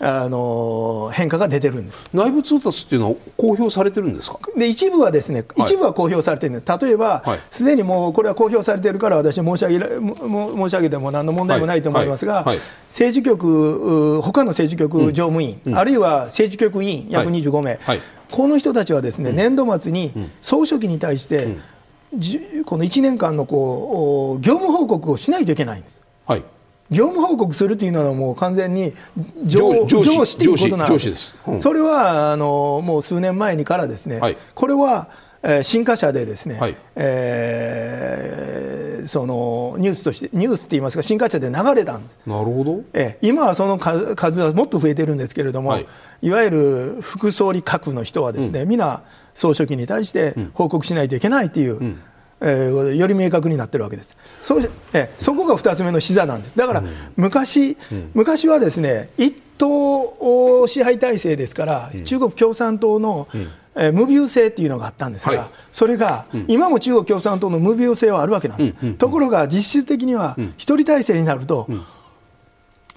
[0.00, 2.10] あの変化が出てるんです。
[2.12, 4.38] 内部通達っていうのは公表されてるんですか？
[4.56, 6.78] で一部はですね、はい、一部は公表されてるんです。
[6.80, 12.58] 例えばすで、はい、にもうこれは公表されてるから私申し上げ申し上げても何の問題もないと思いますが、はい、
[12.88, 17.78] 政治局他の政治局常務員、うん、あるいは政治局委員約25名、
[18.30, 21.60] この人たちはですね、うん、年度末に総書記に対して、うん
[22.64, 26.00] この1年間のこう業務報告をしないといけないんです。
[26.26, 26.44] はい。
[26.92, 28.92] 業務報告するというのはもう完全に
[29.44, 35.08] 上上司ということなんです、うん、それはあのもう数年前にからですね、はい、これは、
[35.42, 42.18] えー、新華社でですね、はい、えー、そのニュースとしてニュースって言いますか新華社で流れたんです。
[42.26, 45.86] なるほど、えー、今はその数数はもっと増えてるんですけれども、はい、
[46.20, 49.02] いわゆる副総理格の人はですね、うん、皆
[49.34, 52.00] 総書記に対して報告しないといけないという、うん、
[52.40, 54.16] えー、より明確になってるわけです。
[54.42, 54.58] そ
[54.92, 56.56] えそこが2つ目の視座なんです。
[56.56, 56.84] だから
[57.16, 63.48] 昔、うん、昔はですね一党支配体制ですから、うん、中国共産党の、うん。
[63.74, 68.88] えー、無病性っていうのがあったんですが、はい、それが、うん、今も中国共産党の無病性はあるわけなんです、うん。
[68.88, 68.92] うん。
[68.92, 71.66] うん、ところが実質的には一人体制になると、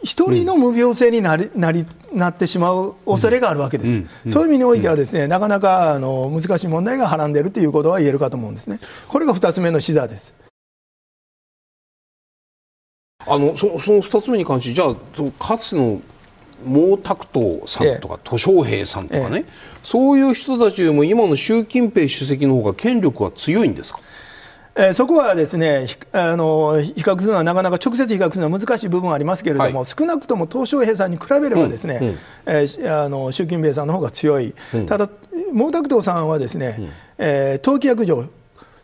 [0.06, 8.80] 一人の無病性になりなりなってしまう恐れがあるわけです、うんうん、そういう意味においてはですね、なかなかあの難しい問題がはらんでいるということは言えるかと思うんですね。
[9.08, 10.34] これが2つ目の視座です。
[13.28, 14.96] あのそその2つ目に関してじゃあ
[15.44, 16.00] かつの
[16.64, 19.52] 毛沢東さんとか、ええ、小平さんとかね、え、
[19.84, 24.00] そういう人たちよりも今の習近平主席の方が権力は強いんですか？
[24.78, 38.26] えー、そこはですねあの比較するのはなかなか直接比較するのは難しい部分はありますけれども、はい、少なくとも鄧小平さんに比べればですね、うんうん、えー、あの習近平さんの方が強い、うん、ただ毛沢東さんはですね、うん、えー、党規約上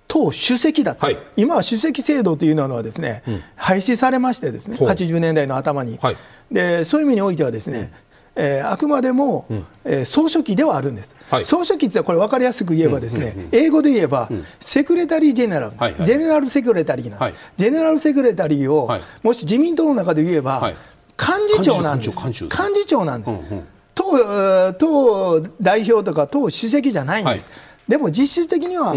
[0.08, 6.18] 党主席だった、はい、今は主席制度というのはですね、うん、廃止されましてですね80年代の頭に、はい、
[6.52, 7.92] でそういう意味においてはですね、
[8.36, 20.76] えー、あくまでも、うん、えー、総書記ではあるんです、はい、総書記ってこれ分かりやすく言えばですね、うんうんうん、英語で言えば、うん、セクレタリー・ジェネラル、はいはい、ジェネラル・セクレタリーなはい、ジェネラル・セクレタリーを、はい、もし自民党の中で言えば、はい、
[21.20, 22.10] 幹事長なんです。
[22.10, 27.52] 幹事長なんです、うんうん、党党代表とか党主席じゃないんです、
[27.88, 28.96] でも実質的には、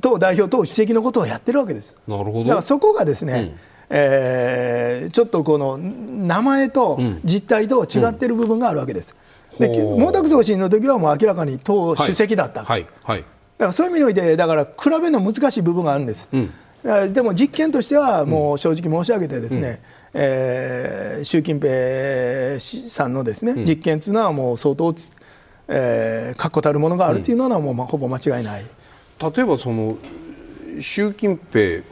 [0.00, 1.96] 党代表、党主席のことをやってるわけです。
[2.06, 2.44] なるほど。
[2.44, 3.56] だからそこがですね、
[3.96, 9.14] えー、ちょっとこの名前と実態と違っている部分があるわけです。
[9.60, 12.84] で毛沢東氏の時はもう明らかに党主席だった、はい。
[13.04, 19.80] はい、だからそういう意味においてだから比べるの難しい部分があるんです、うん、でも実験としてはもう正直申し上げてですね、
[20.12, 22.58] うん、えー、習近平
[22.90, 24.92] さんのですね、うん、実験というのはもう相当、
[25.68, 28.64] えー、確固たるものがあるというのはもうほぼ間違いない。
[29.20, 29.96] 例えばその
[30.80, 31.84] 習近平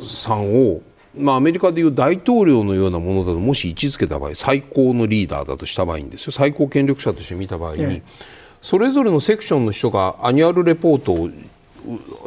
[0.00, 0.80] さんを
[1.14, 6.32] まあ、アメリカでいう大統領のようなものだともし位置づけた場合最高のリーダーだとした場合にですよ。
[6.32, 8.02] 最高権力者として見た場合に、
[8.60, 11.30] それぞれのセクションの人がアニュアルレポートを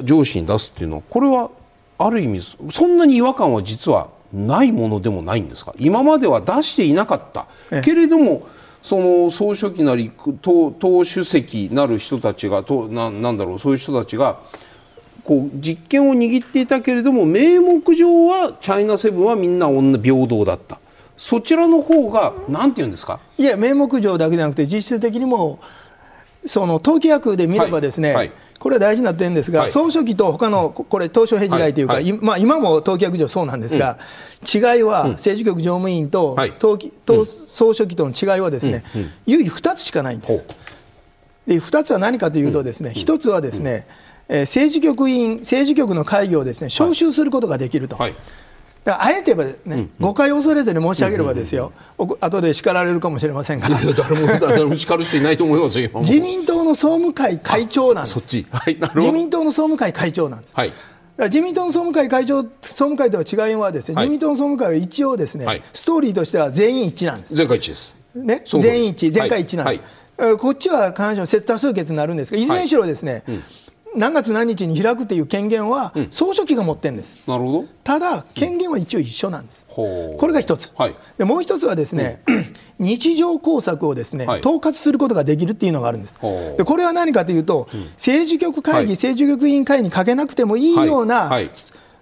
[0.04, 1.50] 上司に出すっていうのはこれは
[1.98, 2.42] ある意味
[2.72, 5.74] そんなに違和感は実はないものでもないんですか？
[5.80, 7.48] 今までは出していなかった。
[7.82, 8.48] けれども
[8.82, 14.40] その総書記なり党党主席なる人たちがとななんだろうそういう人たちが
[15.26, 20.80] こう実権を握っていたけれども名目上はチャイナセブンはみんな平等だった。
[21.18, 23.20] そちらの方がなんて言うんですか？
[23.38, 25.60] いや名目上だけじゃなくて実質的にも
[26.46, 33.98] その党規約で見ればですね、はいはい、これは大事になってるんですが、はい、総書記と他のこれ東証平時代というか、まあ、今も党規約上そうなんですが、
[34.42, 40.44] うん、違いは政治局常務員と党,、党総書記との違いはですね、うんうん、唯一2つしかないんです。
[41.48, 43.88] で2つは何かというとですね、1つはですね、
[44.28, 47.96] えー、政治局員政治局の会議をですね招集することができると。
[47.96, 48.16] はい。
[48.88, 60.54] あえてばね、うん誤解を恐れずに申し上げればですよ、うんうん、後で叱られるかもしれませんが、誰も誰も叱る人いないと思いますよ、自民党の総務会会長なんです、そっち、はい、自民党の総務会会長なんです。
[60.54, 60.72] はい。
[61.18, 67.34] 自民党の総務会会長、総務会とは違いはですね、はい、自民党の総務会は一応ですね、はい、ストーリーとしては全員一致なんです。
[67.34, 67.96] 全会一致です。
[68.14, 69.82] ね、全員一致、全会一致なんで
[70.18, 70.22] す。
[70.22, 73.44] はい、こっちは必ずしも接多数決になるんですが、いずれにしろですね、うん
[73.96, 77.66] 何月何日に開くという権限は総書記が持ってるんです、うん、なるほど。
[77.84, 82.46] ただ権限は一応一緒なんです、うん、これが一つ、はい、でもう一つはですね、うん、
[82.80, 86.20] 日常工作をですね、はい、統括することができるっていうのがあるんです。
[86.58, 91.30] でこれは何かというと、政治局会議、はい、政治局委員会にかけなくてもいいような、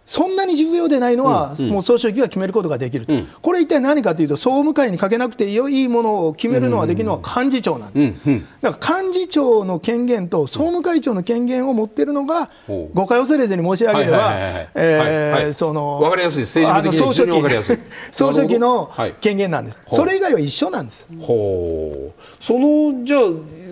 [0.06, 12.50] そんなに重要でないのは、もう総書記が決めることができると、うん、これ一体何かというと、総務会にかけなくていいものを決めるのはできるのは幹事長なんです、だから幹事長の権限と総務会長の権限を持っているのが、
[12.94, 17.00] 誤解を恐れずに申し上げれば、その、分かりやすい、政治的に
[18.12, 18.54] 総書記。
[18.60, 18.92] の
[19.22, 21.08] 権限なんです、それ以外は一緒なんです。
[21.20, 22.44] ほう。
[22.44, 23.22] そのじゃあ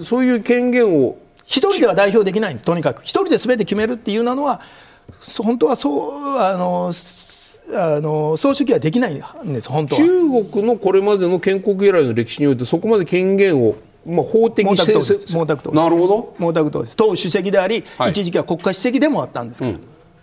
[0.04, 3.02] そういう権限を一人では代表できないんです、とにかく。
[3.04, 4.62] 一人で全て決めるっていうのは、
[5.44, 6.92] 本当はそうあの
[7.74, 10.04] あの総書記はできないんです、本当中
[10.52, 16.36] 国のこれまでの建国以来の歴史において、そこまで権限を、まあ、法的に毛沢東なるほど。
[16.38, 19.76] 毛沢東です、党主席であり、はい、一時期は国家主席でもあったんですから、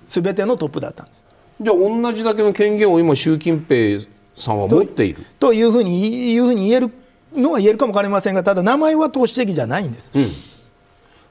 [0.06, 1.24] す、べ、てのトップだったんです。
[1.60, 4.00] じゃあ、同じだけの権限を今、習近平
[4.36, 5.24] さんは持っている。
[5.38, 6.90] というふうにいうふうに言える
[7.34, 10.10] のは言えるかも分かりませんが、ただ、名前は党主席じゃないんです。
[10.14, 10.30] うん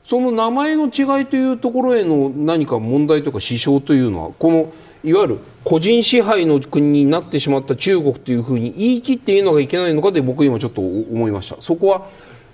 [0.07, 4.71] その名前の違いというところへの何か問題とか支障というのはこの
[5.03, 11.61] いわゆる個人支配の国になってしまった中国というふうに言い切っていいのがいけないのかで僕今ちょっと思いました。
[11.61, 12.07] そこは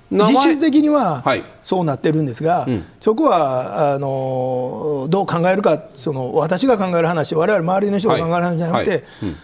[0.09, 1.23] 実質的には
[1.61, 8.97] そうなってるんですが、はいうん、そこはあのどう考えるかその私が考える話我々周りの人が考える話じゃなくて、はい。
[8.97, 9.03] はい。
[9.23, 9.35] うん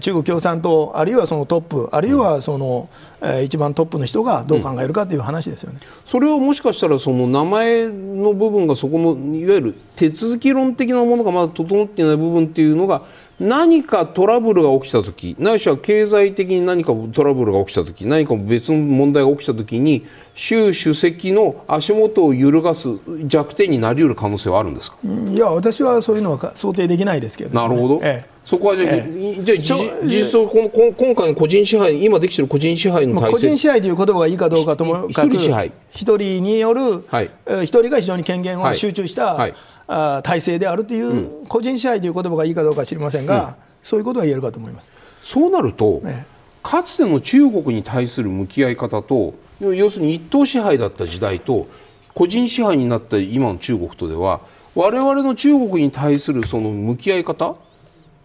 [0.00, 2.88] 中国共産党、あるいはそのトップ、あるいはその、
[3.20, 13.02] うん、一番トップの人がどう考えるかという話ですよね、うん、それはもしかしたら、その名前の部分が、そこのいわゆる手続き論的なものがまだ整っていない部分っていうのが、
[13.40, 22.88] 何かトラブルが起きたとき、ないしは経済的に何かトラブルが起きたとき、何か別の問題が起きたときに、習主席の足元を揺るがす
[23.26, 24.98] 弱点になり得る可能性はあるんですか？
[25.02, 33.32] いや、私はそういうのは想定できないですけど、ね、なるほど、ええ、そこはじゃあ、ええ、じゃあ実質この今回の個人支配、今できている個人支配の体制。
[33.32, 35.72] 個人支配という言葉がいいかどうかともかく、一人支配。
[35.90, 37.30] 一人による、はい、
[37.62, 39.38] 一人が非常に権限を集中した、はい。
[39.38, 39.54] はい
[39.86, 44.90] あ体制であるという、うん、個人支配という言葉がいいかどうか知りませんが、うん、そういうことは言えるかと思います。
[45.22, 46.26] そうなると、ね、
[46.62, 51.68] かつての中国に対する向き合い方と要するに一党支配だった時代と
[52.14, 54.40] 個人支配になった今の中国とでは
[54.74, 57.56] 我々の中国に対するその向き合い方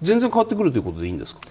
[0.02, 1.42] 全然変わってくるということでいいんですか？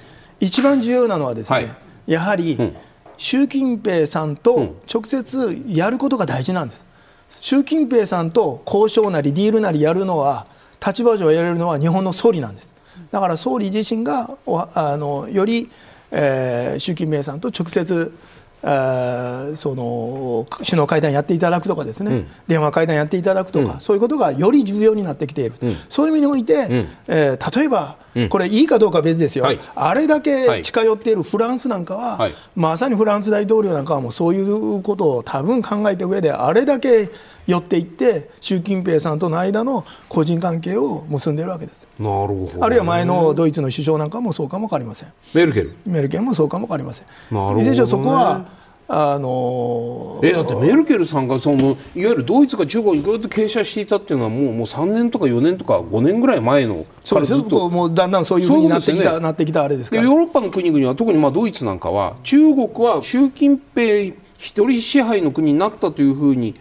[0.40, 1.76] 一番重要なのはですね、はい、
[2.07, 2.76] やはり、うん、
[3.16, 6.86] 習近平さんと直接やることが大事なんです。
[7.30, 10.46] 習近平さんと交渉なりディールなりやるのは
[10.84, 12.72] 立場上やれるのは日本の総理なんです。
[13.11, 15.70] だから総理自身があのより、
[16.11, 18.12] えー、習近平さんと直接
[18.61, 27.96] その首脳会談やっていただくとかですね、うん、電話会談やっていただくとか、うん、そういうことがより重要になってきている、うん、そういう意味において、うん、えー、例えば、
[28.30, 37.11] これいいかどうかは別ですよ、はい、あれだけ近寄っているフランスなんかは、はい、まさにフランス大統領なんかはもうそういうことを多分考えた上であれだけ
[37.49, 41.88] 寄っていって習近平さんとの間の個人関係を結んでいるわけです。
[41.99, 45.12] なるほど、ね、あるいは前のドイツの首相なんかもそうかも分かりません。
[45.34, 45.74] メルケル。
[45.86, 47.07] メルケルもそうかも分かりません。
[47.34, 66.55] なるほど、ね、そこはあのー、えだってメルケルさんがそのいわゆるドイツが中国にぐっと傾斜していたっていうのはもうもう3年とか4年とか5年ぐらい前のからずっともうだんだんそういうふうになってきた、ね、なってきたあれですかヨーロッパの国々は特にまあドイツなんかは中国は習近平一人支配の国になったというふうに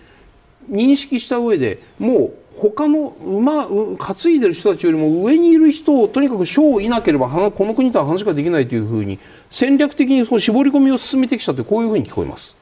[0.69, 9.19] 認識した上でもう他の馬担いでる人たちよりも上にいる人をとにかく賞をいなければこの国とは話ができないというふうに
[9.51, 12.57] 戦略的にその絞り込みを進めてきたとこういうふうに聞こえます。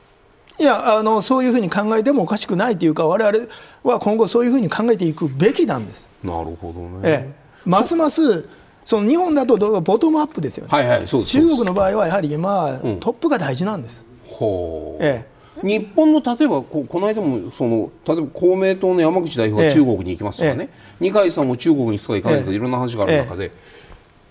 [0.58, 3.48] いやあのそういうふうに考えてもおかしくないというか我々
[3.84, 6.08] は今後そういうふうに考えていくべきなんです。
[6.24, 7.34] なるほどね、ええ、
[7.66, 8.48] ますます
[8.84, 14.04] その日本だとボトムアップですよね、はいはい、中国の場合はやはり今、うん、トップが大事なんです。
[14.26, 15.04] ほう。
[15.04, 22.52] ええ日本の例えばここの間もその例えば公明党の山口代表が中国に行きますとかね、二階さんも中国に行くとか行かないとか？
[22.54, 23.52] いろんな話がある中で、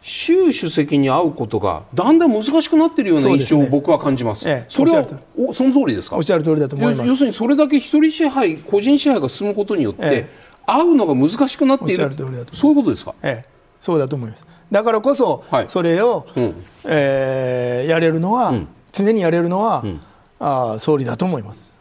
[0.02, 4.46] 習主席に会うことがだんだん難しくなっているような印象を僕は感じます。
[4.68, 5.06] それは
[5.36, 6.16] おその通りですか？
[6.16, 7.08] おっしゃる通りだと思います。
[7.08, 10.26] 要するにそれだけ一人支配個人支配が進むことによって、
[10.66, 12.10] 会うのが難しくなっている。
[12.52, 13.50] そういうことですか、ええ、
[13.80, 14.46] そうだと思います。
[14.70, 16.54] だからこそ、はい、それを、うん、
[16.84, 20.00] えー、やれるのは、うん、常にやれるのは、うん、
[20.38, 21.72] あ総理だと思います。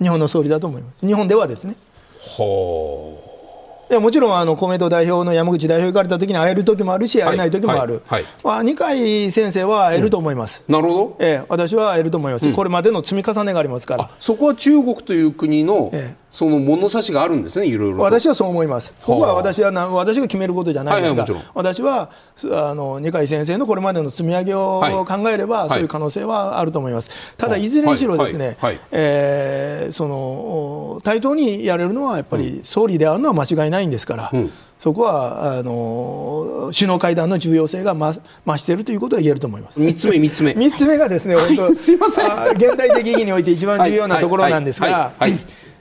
[0.00, 1.06] 日本の総理だと思います。
[1.06, 1.76] 日本ではですね。
[2.18, 4.00] ほう。
[4.00, 8.22] もちろんあの公明党代表の山口代表行かれた時に会える時もあるし、会えない時もある、はい。
[8.22, 8.32] はい。
[8.42, 14.10] まあ、二階先生は会えると思います、うん、なるほど、ええ、私は会えると思います、うん、これまでの積み重ねがありますから。
[14.18, 22.10] そこは中国という国の、ええその物差しがあるんですね、いろいろ私はそう思います、ここは私はな私が決めることじゃないですが、はいはい、私は
[22.50, 27.10] あの二階先生のこれまでの積み上げを考えれば、はい、そういう可能性はあると思います。
[27.36, 27.68] ただ、い。
[27.68, 28.56] ずれにしろですね、
[28.90, 34.30] えその対等にやれるのはやっぱり総理であるのは間違いないんですから。
[34.32, 34.50] うん。
[34.80, 39.80] そこはあの首脳会談の重要性が増増しているということは言えると思います。
[39.80, 40.52] 三つ目三つ目。
[40.58, 42.26] 三つ目がですね、本当すいません。
[42.56, 45.12] 現代的意義において一番重要なところなんですが。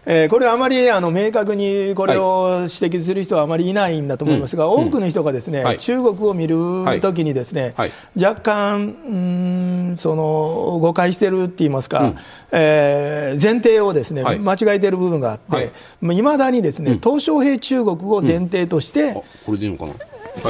[0.05, 6.55] えー、これはあまりあの明確にこれを指摘する人はあまりいないんだと思いますが、はい、多くの人がですね、うん、中国を見る
[6.99, 7.91] ときにですね、はい、
[8.21, 12.15] 若干うんその誤解してるって言いますか、うん、
[12.51, 15.71] えー、前提をですね、はい、間違えている部分があって、
[16.13, 16.21] い。
[16.21, 19.13] まだにですね、鄧小平中国を前提として、
[19.45, 19.93] これでいいのかな？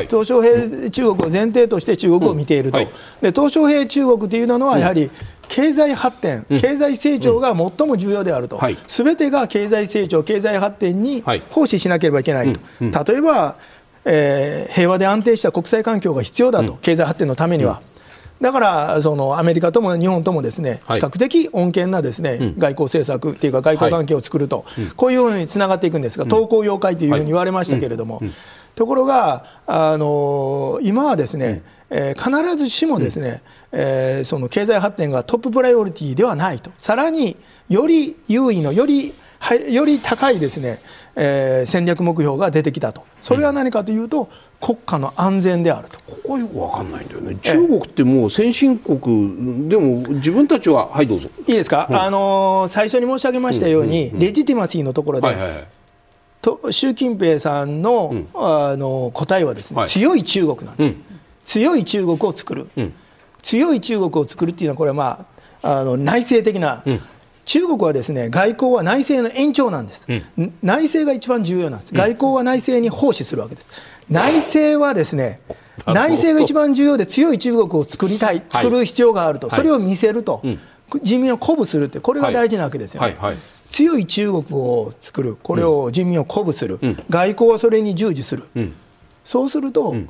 [0.08, 2.80] 鄧小平中国を前提として中国を見ていると、
[3.22, 5.12] で鄧小平中国というのはやはり、
[5.48, 13.58] 経済発展、経済成長が最も重要であると、す、べ、てが経済成長、経済発展に奉仕しなければいけないと、例えば、
[14.06, 17.82] えー、平和で安定した国際環境が必要だと、経済発展のためには。
[18.42, 24.66] だからそのアメリカとも日本ともですね、比較的穏健なですね、外交政策っていうか、外交関係を作ると、
[24.98, 28.22] こういうふうにつながっていくんですが、統合要解というふうに言われましたけれども、
[28.76, 31.64] ところが、あの今はですね、
[31.96, 37.38] えー、必ずしもですね、うん、えー、その経済発展がトッププライオリティではないと、さらに
[37.70, 39.14] より優位の、より
[39.70, 40.82] より高いですね、
[41.16, 44.28] えー、戦略目標が出てきたと、それは何かというと、うん、
[44.60, 46.00] 国家の安全であると。
[46.00, 51.30] ここはよく分かんないんだよね、中国ってもう先進国でも自分たちは、はい、どうぞ。
[51.46, 55.68] いいですか、うん、あのー、最初に申し上げましたように、レジティマシーのところで、はいはいはい。
[56.42, 61.04] と習近平さんのうん、あの答えはですね、はい、強い中国なんです、うん、
[61.46, 62.94] 強い中国を作る、うん、
[63.42, 65.26] 強い中国を作るっていうのはこれは、ま
[65.62, 66.84] あ、あの内政的な、
[67.46, 70.08] 中国はですね外交は内政の延長なんです、
[70.62, 73.68] 内政が一番重要なんです、外交は内政に奉仕するわけです、
[74.10, 75.42] 内政はですね
[75.88, 80.42] 内政が一番重要で強い中国を作りたい、作る必要があると、はい、それを見せると、
[81.02, 83.08] 人民を鼓舞するって、これが大事なわけですよね。
[83.08, 83.38] はいはい。
[83.72, 88.74] 強い中国を作る、これを人民を鼓舞する、うん、外交はそれに従事する、うん、
[89.24, 90.10] そうすると、うん、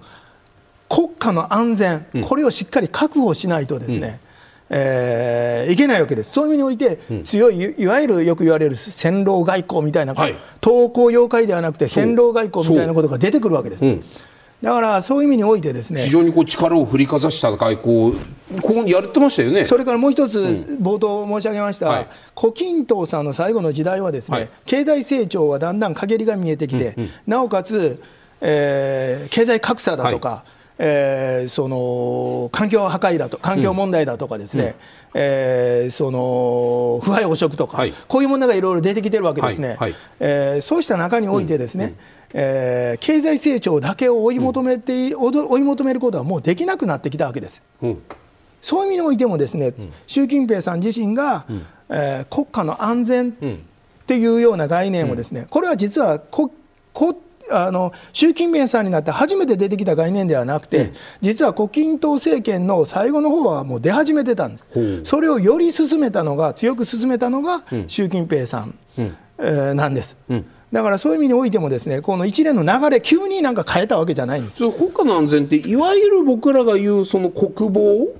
[0.94, 4.20] 国家の安全、これをしっかり確保しないとですね、
[4.70, 13.84] えー、いけないわけです、そういう意味において、強い、いわゆるよく言われる戦狼外交みたいな、はい、東高妖怪ではなくて、戦狼外交みたいなことが出てくるわけです。
[14.62, 18.14] だからそういう意味においてですね非常にこう力を振りかざした外交
[18.62, 19.66] ここやってましたよね。
[19.66, 28.02] それからもう一つ、冒頭申し上げました、はい、胡錦涛さんの最後の時代はですね、はい、経済成長はだんだん陰りが見えてきて、うんうん、なおかつ、
[28.40, 30.53] えー、経済格差だとか、はい
[30.86, 34.74] えー、その環境破壊だと環境問題だとかですね、うん、
[35.14, 39.78] えー、その腐敗汚職とか、はい、こういう問題がいろいろ出てきてるわけですね、はい。
[39.78, 41.92] はい、えー、そうした中においてですね、うん。
[41.92, 41.98] うん。
[42.34, 47.62] えー、経済成長だけを追い求めて、うん、追い求めることはもうできなくなってきたわけです。
[47.82, 48.02] うん、
[48.62, 53.34] そういう意味においてもですね、うん、習近平さん自身が、うん、えー、国家の安全っ
[54.06, 56.52] ていうような概念をですね、これは実はこ
[56.92, 57.18] こ
[57.52, 64.68] あの習近平さんになって初めて出てきた概念ではなくて、実は胡錦涛政権の最後の方はもう出始めてたんです、
[65.04, 70.18] それをより進めたのが、強く進めたのが習近平さん、えー、なんです。
[70.72, 74.58] だからそういう意味においてもですねこの一連の流れ急になんか変えたわけじゃないんです。
[74.72, 78.16] 国家の安全っていわゆる僕らが言うその国防？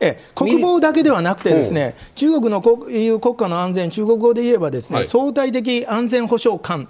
[0.00, 6.88] え国防だけではなくて、ですね、中国の国いう国家の安全、中国語で言えばですね、はい、相対的安全保障官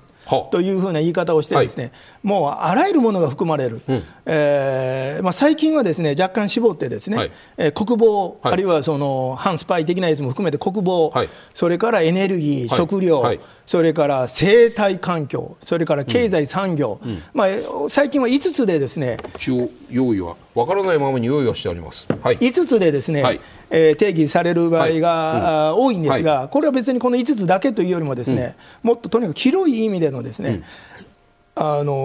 [0.50, 11.12] というふうな言い方をしてですね、はい、もうあらゆるものが含まれる、うん、えー、まあ、最近はですね若干絞ってですね、はい、えー、国防、はい、あるいはその反スパイ的なやつも含めて国防、
[11.54, 13.24] それからエネルギー、食料、
[13.66, 17.10] それから生態環境、それから経済産業、うん。
[17.10, 17.48] うん、まあ、
[17.90, 30.62] 最近は5つでですね一応用意は分からないままに用意はしてあります、はい、5つでですね、はい、えー、定義される場合が、多いんですが、これは別にこの5つだけというよりもですね、もっととにかく広い意味でのですね、
[31.54, 31.98] あの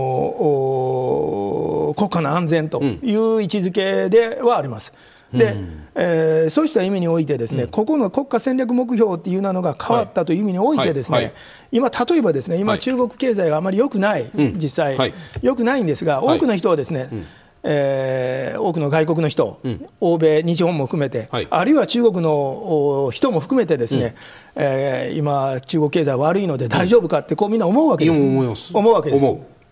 [1.96, 4.94] 国家の安全という位置づけではあります。
[5.34, 5.56] で、
[5.96, 11.34] えー、そうした意味においてですね、ここの国家戦略目標っていうのが変わったという意味においてですね、
[11.72, 17.10] 今例えばですね今中国経済があまり良くない、実際、良くないんですが多くの人はですね、
[17.66, 24.16] えー、多くの外国の人、うん、欧米、日本も含めて、はい、あるいは中国の人も含めて、ですね、
[24.56, 28.14] うん、えー、今、中国経済悪いので大丈夫かって、こうみんな思うわけで
[28.56, 28.76] す。
[28.76, 29.26] 思うわけです。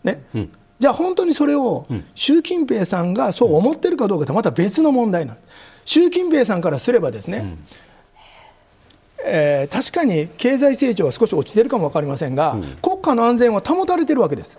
[0.03, 1.85] ね、うん、じゃあ、本当にそれを、
[2.15, 5.45] 習近平さんがそう思ってるかどうかってまた別の問題なんです。
[5.83, 7.57] 習近平さんからすればですね、
[9.25, 14.57] えー、確かに経済成長は少し落ちてるかも分かりませんが、国家の安全は保たれてるわけです。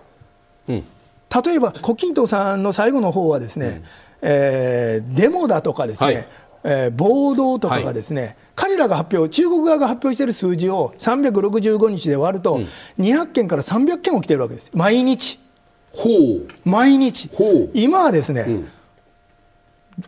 [0.69, 0.85] うん
[1.45, 3.83] 例えば、胡錦涛さんの最後の方はですね、
[4.21, 6.29] うん、えー、デモだとかですね、はい、
[6.65, 12.61] えー、暴動とかがですね、はい、彼らが発表、中国側が発表している数字を365日で割ると、
[12.99, 15.39] 200件から300件起きてるわけです、毎日。
[15.93, 16.69] ほう。
[16.69, 17.31] 毎日。
[17.75, 18.69] 今はですね、うん。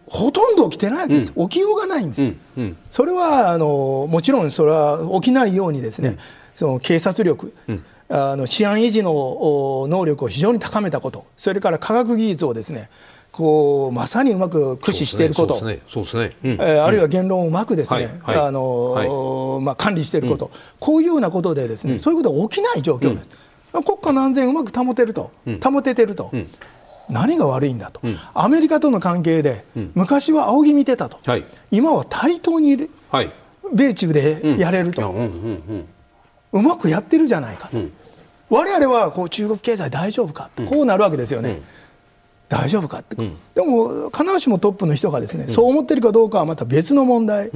[0.06, 2.38] ほとんど起きてないわけです、うん、起きようがないんです、うん。
[2.56, 6.16] うん、それはあのもちろんそれは起きないようにですね、
[6.56, 7.54] その警察力、
[8.16, 12.88] あの治安維持の能力を非常に高めたこと、それから科学技術をですね
[13.32, 23.28] こうまさにうまく駆使していること、そうですね、えあるいは言論をうまくですね、あのまあ、管理していること、こういうようなことでですね、そういうことが起きない状況です。
[23.72, 26.30] 国家の安全をうまく保てると、保ててると。
[27.10, 32.88] 何が悪いんだと、うん、アメリカとの関係で、うん、昔は仰ぎ見てたと、はい、今は対等に
[33.74, 35.14] 米中でやれると、
[36.52, 37.76] うまくやってるじゃないかと、
[38.55, 41.61] われわれはこう中国経済大丈夫かと、こうなるわけですよね。
[42.48, 47.50] 大丈夫かって、でも必ずしもトップの人がですね、そう思ってるかどうかはまた別の問題、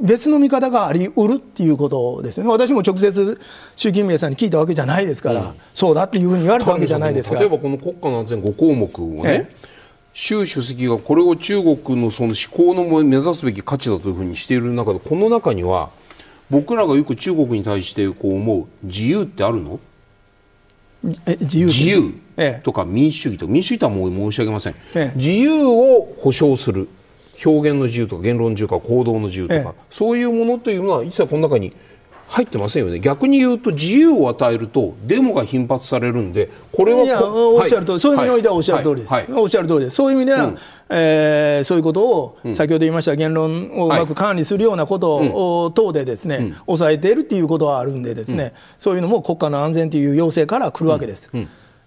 [0.00, 3.40] 別の見方がありうるっていうことですね、私も直接、
[3.74, 7.38] 習近平さんに聞いたわけじゃないですから、うん、そうだっていうふうに言われたわけじゃないですか。
[7.38, 9.50] 例えばこの国家の安全5項目をね、
[10.12, 15.90] 習主席がこれを中国のその思考の目指すべき価値だというふうにしている中で、この中には、
[16.50, 19.80] 僕らがよく中国に対してこう思う自由ってあるの？
[21.02, 22.12] 自由自由。
[22.62, 26.88] とか民主主義と民主主義とはもう申し上げません、ええ、自由を保障する。
[27.44, 31.72] 表現の自由とか言論の自由とか行動の自由とか、え、そういうものというのは一切この中に
[32.28, 33.00] 入ってませんよね。
[33.00, 39.26] 逆に言うと自由を与えるとデモが頻発されるんでこれはいやおっしゃると、はい、そういう意味においてはおっしゃる通りです、はい。
[39.26, 39.96] はい、おっしゃる通りです。
[39.96, 40.58] そういう意味では、うん、
[40.90, 51.30] えー、そういうことを、うん、先ほど言いました言論をうまく管理するようなことを、等でですね、うん、抑えているっていうことはあるんでですね、そういうのも国家の安全という要請から来るわけです。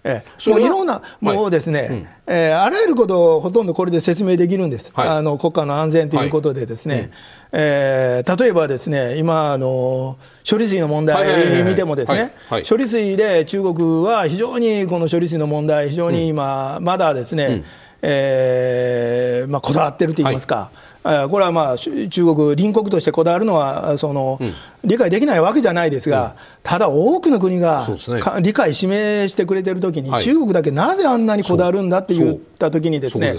[0.04, 7.04] ええ、もういろんな、もうですね、はいうん、えー、あらゆることをほとんどこれで説明できるんです、はい、あの国家の安全ということで、ですね、はい。
[7.04, 7.10] うん、
[7.52, 12.32] えー、例えばですね、今あの、処理水の問題見ても、ですね、
[12.68, 17.64] 処理水で中国は非常にこの処理水の問題、非常に今、まだですね、うん、
[18.02, 20.72] えー、まあ、こだわってると言いますか。
[21.02, 26.32] これはまあ中国、隣国としてこだわるのはその、うん、理解できないわけじゃないですが、うん、
[26.62, 33.34] ただ多くの国が、ね、理解示してくれてるときに、はい、中国だけなぜあんなにこだわるんだって言ったときにですね、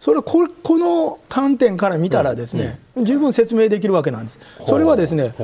[0.00, 4.38] それここの観点から見たらですね、うん、十分説明できるわけなんです。
[4.66, 5.34] それはですね、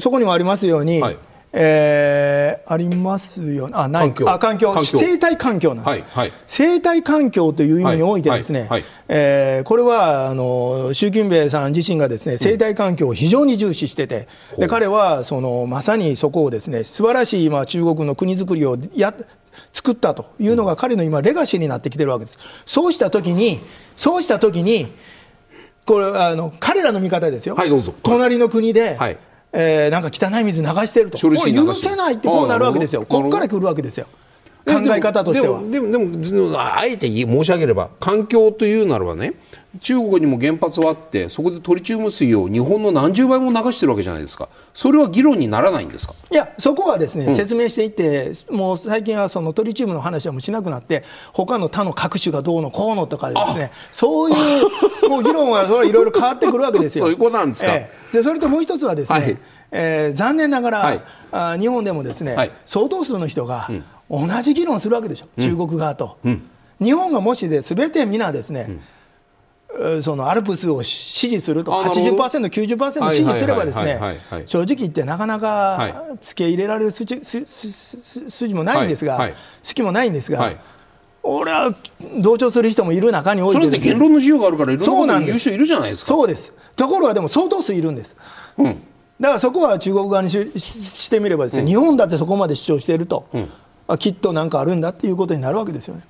[0.00, 1.18] そこにもありますように、はい
[1.56, 4.08] えー、ありますよね、あない。
[4.08, 4.30] 環境。
[4.30, 4.84] あ環境。
[4.84, 14.56] 生態環境なんです、はいはい、生態環境という意味において、ですね、はいはい、えー、これはあの習近平さん自身がですね生態環境を非常に重視してて、う。
[14.56, 19.14] ん、で彼はそのまさにそこをですね素晴らしい今、中国の国づくりをや
[19.72, 22.38] 作ったというのが彼の今、レガシーになってきてるわけです。
[22.66, 23.60] そうしたときに、
[23.96, 24.88] そうしたときに、
[25.86, 27.70] これあの彼らの見方ですよ、はい、
[28.02, 29.18] 隣の国で、はい
[29.54, 34.06] えー、なんか汚い水流してると、これ許せないってこうなるわけですよ、ここから来るわけですよ。
[34.66, 35.60] 考え方としては。
[35.62, 37.90] でもでもでもあえて申し上げれば。
[38.00, 39.34] 環境というならばね
[39.80, 44.48] 中国にも原発はあってそこでトリチウム水を日本の何十倍も流してるわけじゃないですか。
[44.72, 46.14] それは議論にならないんですか？
[46.30, 57.04] いやそこはですね、うん、説明していってもう最近はそのトリチウムの話はもうしなくなって他の他の各種がどうのこうのとかですねそういう もう議論はいろいろ変わってくるわけですよ。
[57.04, 59.38] そういうことなんですか、えー、でそれともう一つはですね、はい。
[59.76, 61.02] えー、残念ながら、はい、
[61.32, 63.68] あ日本でもですね、はい、相当数の人が
[64.20, 66.42] 同じ議論するわけでしょ、うん、中国側と、うん、
[66.80, 68.78] 日本がもしで全て皆ですね、
[69.78, 73.98] うん、そのアルプスを支持すると80%、90%支持すればですね
[74.46, 79.30] 正直言ってなかなか付け入れられる筋筋もないんですが、
[79.62, 80.52] 隙もないんですが。
[81.26, 81.74] 俺は
[82.20, 86.08] 同調する人もいる中において、それって言論の自由があるからいろんなこと言う人いるじゃないですか。
[86.08, 86.52] そうです。
[86.76, 88.16] ところがでも相当数いるんです、
[88.58, 88.74] うん、
[89.20, 93.26] だからそこは中国側にしてみればですね、うん、日本だってそこまで主張していると、
[93.88, 96.02] うん、きっと何かあるんだっていうことになるわけですよね。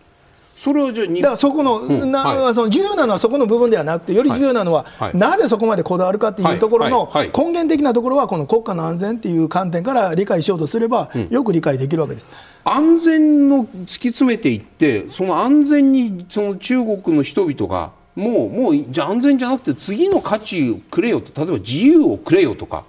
[0.64, 12.26] それはじゃだからそこの,、なその重要なのはそこの部分ではなくて、より重要なのは、なぜそこまでこだわるかっていうところの根源的なところは、この国家の安全っていう観点から理解しようとすれば、よく理解できるわけです。
[12.64, 22.84] 安全の突き詰めていって、その安全にその中国の人々が、もう、もう、じゃ安全じゃなくて、次の価値をくれよと、例えば自由をくれよとか、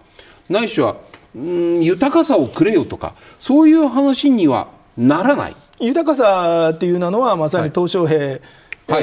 [0.49, 0.95] ないしは、
[1.35, 5.55] うん、豊かさをくれよとか、そういう話にはならない。
[5.79, 8.39] 豊かさっていうのはまさに鄧小平、はい。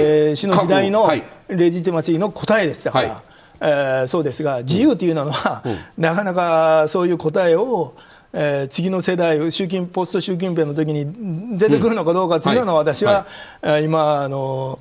[0.00, 1.10] えの時代の
[1.48, 2.92] レジティマシーの答えでした。
[2.92, 3.22] から、はい、
[3.60, 5.76] えー、そうですが自由というのは、うん。
[5.98, 7.94] なかなかそういう答えを
[8.34, 13.26] えー、次の世代、習近ポスト習近平の時に出てくるのかどうかというのは、私は、
[13.60, 14.78] はい、今あの、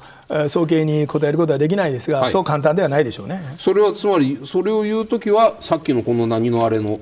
[0.47, 3.41] 早計に答えることはできないですが、はい、そう簡単ではないでしょうね。
[3.57, 7.01] それはつまり、それを言うときは、さっきのこの何のあれの、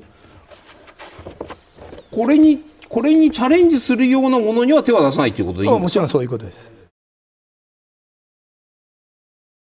[2.10, 5.82] これにこれにチャレンジするようなものには手は出さないということでいいんですか？
[5.84, 6.72] もちろんそういうことです。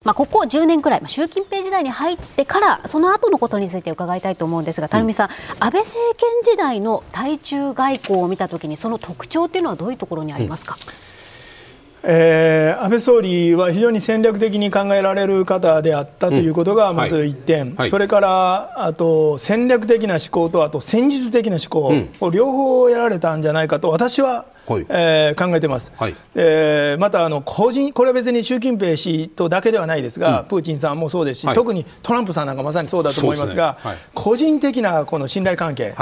[0.03, 10.75] まあ、ここ10年くらい、まあ、習近平時代に入ってからその後のことについて伺いたいと思うんですが、垂水さん、安倍政権時代の対中外交を見たときにその特徴っていうのはどういうところにありますか？
[10.75, 11.12] うん
[12.05, 35.93] えー、安倍総理は非常に戦略的に考えられる方であったということがまず1点、うんはい、それからあと戦略的な思考とあと戦術的な思考を両方やられたんじゃないかと私は、はい、えー、考えています、はい、えー、またあの個人、これは別に習近平氏とだけではないですが、うん、プーチンさんもそうですし、はい、特にトランプさんなんかまさにそうだと思いますが、すね、個人的なこの信頼関係。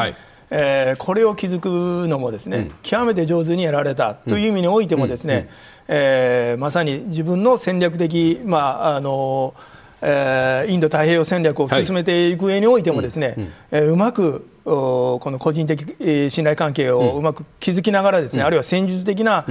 [0.52, 5.50] えー、これを築くのもですね、うん、極めて上手にやられたという意味においてもですね、
[5.88, 9.54] えー、まさに自分の戦略的、まああの
[10.02, 13.36] えー、インド太平洋戦略を進めていく上においてもですね、はい。
[13.36, 13.52] うん。
[13.72, 19.46] えー、うまくこの個人的信頼関係をうまく築きながらですね、うん、あるいは戦術的な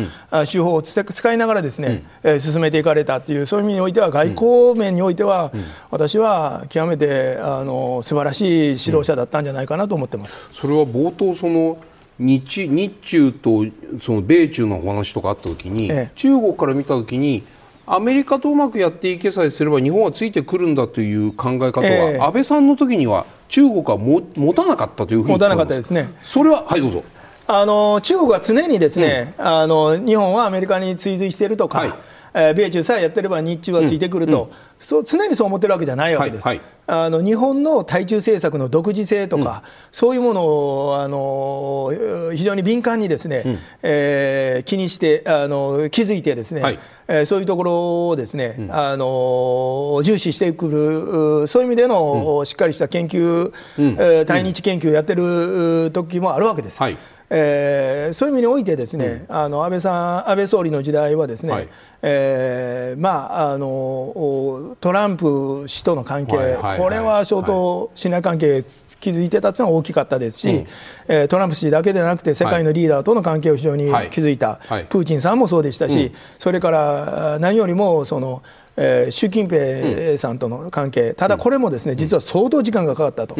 [0.50, 5.52] 手法を使いながらですね、うん、進めていかれたというそういう意味においては外交面においては、
[5.90, 10.42] 私は極めてあの素晴らしい指導者だったんじゃないかなと思ってます。
[10.52, 11.78] それは冒頭その
[12.20, 13.64] 日日中と
[13.98, 17.44] その米中のお話とかあった時に、ええ、中国から見た時に
[17.92, 26.08] アメリカとうまくやっていけさえすれば日本はついてくるんだという考え方は、え、安倍さんの時には中国はも持たなかったというふうに持たなかったですね。
[26.22, 27.02] それははいどうぞ。
[27.48, 31.92] あの中国は常にですね、うん、あの日本はアメリカに追随しているとか、はい
[32.34, 34.48] えー、米中さえやってれば日中はついてくると、うん。
[34.48, 36.46] うん、そう常にそう思ってるわけじゃないわけです。
[36.46, 46.78] はいはい、あの日本の対中政策の独自性とか、うん、そういうものをあの非常に敏感にですね、うん、えー、気にしてあの気づいてですね、はい、
[47.08, 56.80] えー、そういうところをですね、うん、あの重視してくるそういう意味での、しっかりした研究、うん、えー、対日研究をやってる時もあるわけです。
[56.80, 56.96] はい
[57.32, 59.92] えー、そういう意味においてですね、うん、あの安倍さ
[60.26, 61.68] ん安倍総理の時代はですね、はい、
[62.02, 70.66] えー、まああのトランプ氏との関係、はいはい、これは相当信頼関係築いてたというのは大きかったですし、うん、
[71.06, 78.42] えー、トランプ氏だけでなくて世界のリーダーとの関係を非常に築いた、はい、プーチンさんもそうでしたし、うん、それから何よりもその
[78.76, 83.36] えー、習近平さんとの関係、ただこれもですね実は相当時間がかかったと。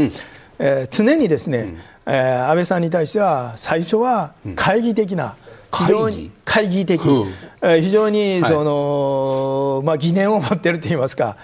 [0.62, 1.58] えー、常にですね、
[2.06, 5.36] うん、えー、安倍さんに対しては最初は懐疑的な、
[5.72, 6.86] 非常に懐疑。
[6.86, 7.28] 的、うん、
[7.62, 11.38] えー、非常にその、はい、まあ、疑念を持ってると言いますか、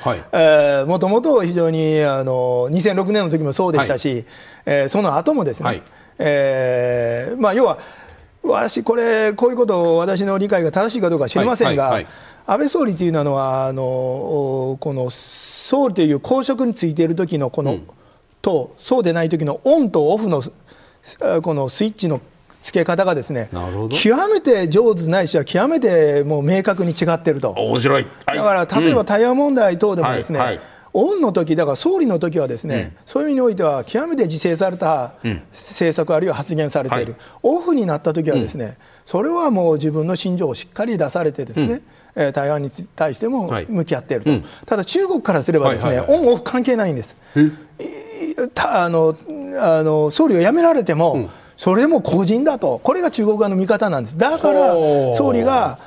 [0.87, 4.25] もともと非常にあの2006年の時もそうでしたし、はい、
[4.67, 5.83] えー、その後もですね、はい、
[6.19, 7.79] えー、まあ、要は
[8.43, 12.01] 私、これ、こういうことを私の理解が正しいかどうか知りませんが、
[12.47, 13.83] 安倍総理というのはあの
[14.79, 17.87] この総理という公職についている時のこの、うん、
[18.43, 20.43] とそうでない時のオンとオフの
[21.43, 22.21] このスイッチの
[22.63, 23.49] 付け方がですね
[24.03, 27.51] 極めて上手ないしは極めてもう明確に違っていると。
[27.51, 30.61] 面白い、はい、だから例えば台湾問題等でもですね、はいはい。
[30.99, 35.15] オンの時だから総理の時はですね、うん、そういう意味においては極めて自制された
[35.53, 38.75] 政策あるいは発言されている、はい、オフになった時はですね、うん、
[39.05, 41.83] それはもう自分の心情をしっかり出されてですね、
[42.17, 47.15] うん、台湾に対しても向き合っていると、はい、ただ中国からすればですね、オンオフ関係ないんです。
[48.57, 49.15] あの
[49.61, 54.19] あの総理を辞められても、それも個人だと、これが中国側の見方なんです。
[54.19, 54.75] だから
[55.15, 55.79] 総理が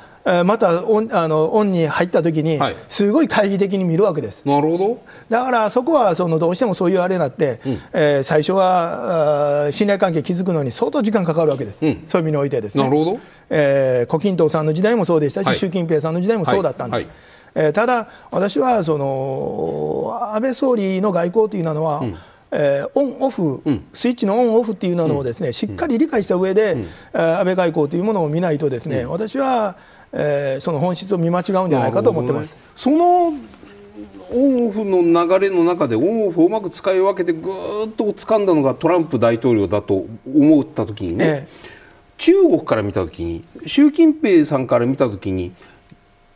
[0.44, 2.58] またオンあのオンに入った時に、
[2.88, 4.42] すごい懐疑的に見るわけです。
[4.44, 4.98] なるほど。
[5.28, 12.84] だからそこはそのどうしてもそういうあれになって、うん、えー、最初は信頼関係築くのに相当時間かかるわけです、うん、そういう意味においてですね。
[12.84, 13.18] なるほど。
[13.48, 17.06] えー、胡錦涛さんの時代もそうでしたし、はい、習近平さんの時代もそうだったんです。
[17.06, 17.06] はい。
[17.06, 17.16] はい。
[17.66, 22.16] えー、ただ、私はその安倍総理の外交というのは、うん。
[22.52, 26.72] えー、オンオフ、うん、スイッチのオンオフっていうのをですね、しっかり理解した上で、
[27.12, 29.76] うん、安倍外交というものを見ないとですね、私は
[30.12, 32.56] えー、その本質を見間違うんじゃないかと思ってます。
[32.56, 33.28] ね、その
[34.32, 41.48] オンオフの流れの中でオンオフをうまく使い分けてぐーっと掴んだのがトランプ大統領だと思った時にね、ええ、
[42.16, 45.52] 中国から見た時に習近平さんから見た時に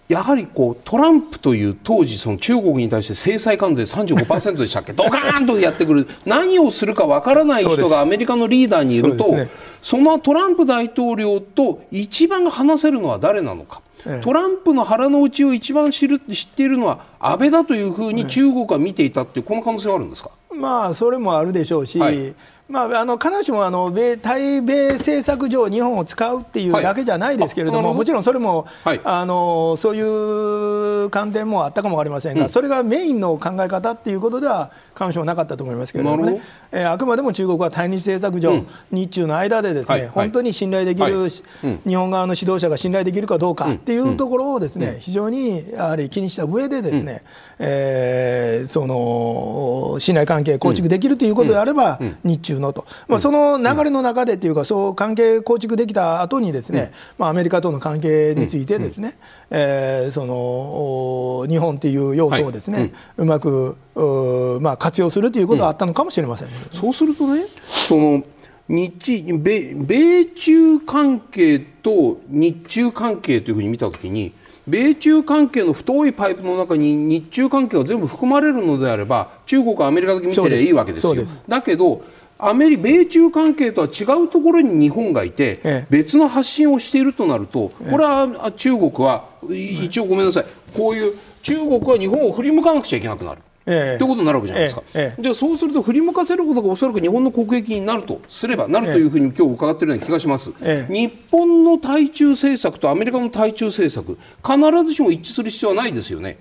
[0.09, 4.93] やはりこうトランプという当時その中国に対して制裁関税35%でしたっけ？
[4.93, 6.07] ドカーンとやってくる。
[6.27, 9.49] 何をするかわからない人がアメリカのリーダーにいるとそ,、ね、
[9.81, 13.81] そのトランプ大統領と一番話せるのは誰なのか？
[14.23, 22.35] トランプの腹の内を一番知る知っているのは安倍だというふうに中国は見ていたっていうこの可能性はあるんですか、まあ、それもあるでしょうし、はい、
[22.67, 36.41] まあ、あの必ずしもあの米対米政策上、日本を使うっていうだけじゃないですけれども、はい、もちろんそれも、はい、あのそういう観点もあったかも分かりませんが、うん、それがメインの考え方っていうことでは、必ずしもなかったと思いますけれどもね、
[36.73, 47.23] えー、あくまでも中国は対日政策上、うん、日中の間でですね、はい、本当に信頼できる、日本側の指導者が信頼できるかどうかっていうところをですね、非常にやはり気にした上でですね、
[47.59, 59.19] えー、その信頼関係構築できるということであれば、日中のと、まあ、その流れの中でというか、そう関係構築できた後にですね、まあ、アメリカとの関係についてですね、
[59.51, 63.77] えー、その日本という要素をですね、うまく
[64.61, 68.25] まあ、活用するということはあったのかもしれません、ね、そうするとねその
[68.69, 74.33] 日米米中関係と日中関係というふうに見たときに
[74.67, 81.15] 米中関係の太いパイプの中に日中関係が全部含まれるのであれば中国アメリカだけ見てりゃいいわけですよ。
[81.47, 82.03] だけど
[82.47, 90.45] アメリ米中関係とは違うところに日本がいて、ええ、別の発信をしているとなるとこれは中国は一応ごめんなさい。
[90.77, 93.41] こういう中国は日本を振り向かなくちゃいけなくなる。
[93.67, 100.53] ええ、ということになるわけじゃないですか、ええ、じゃあそうすると振り向かせることがおそらく日本の国益になるとすればなるというふうに今日伺っているような気がします、
[100.91, 106.37] 日本の対中政策とアメリカの対中政策必ずしも一致する必要はないですよね。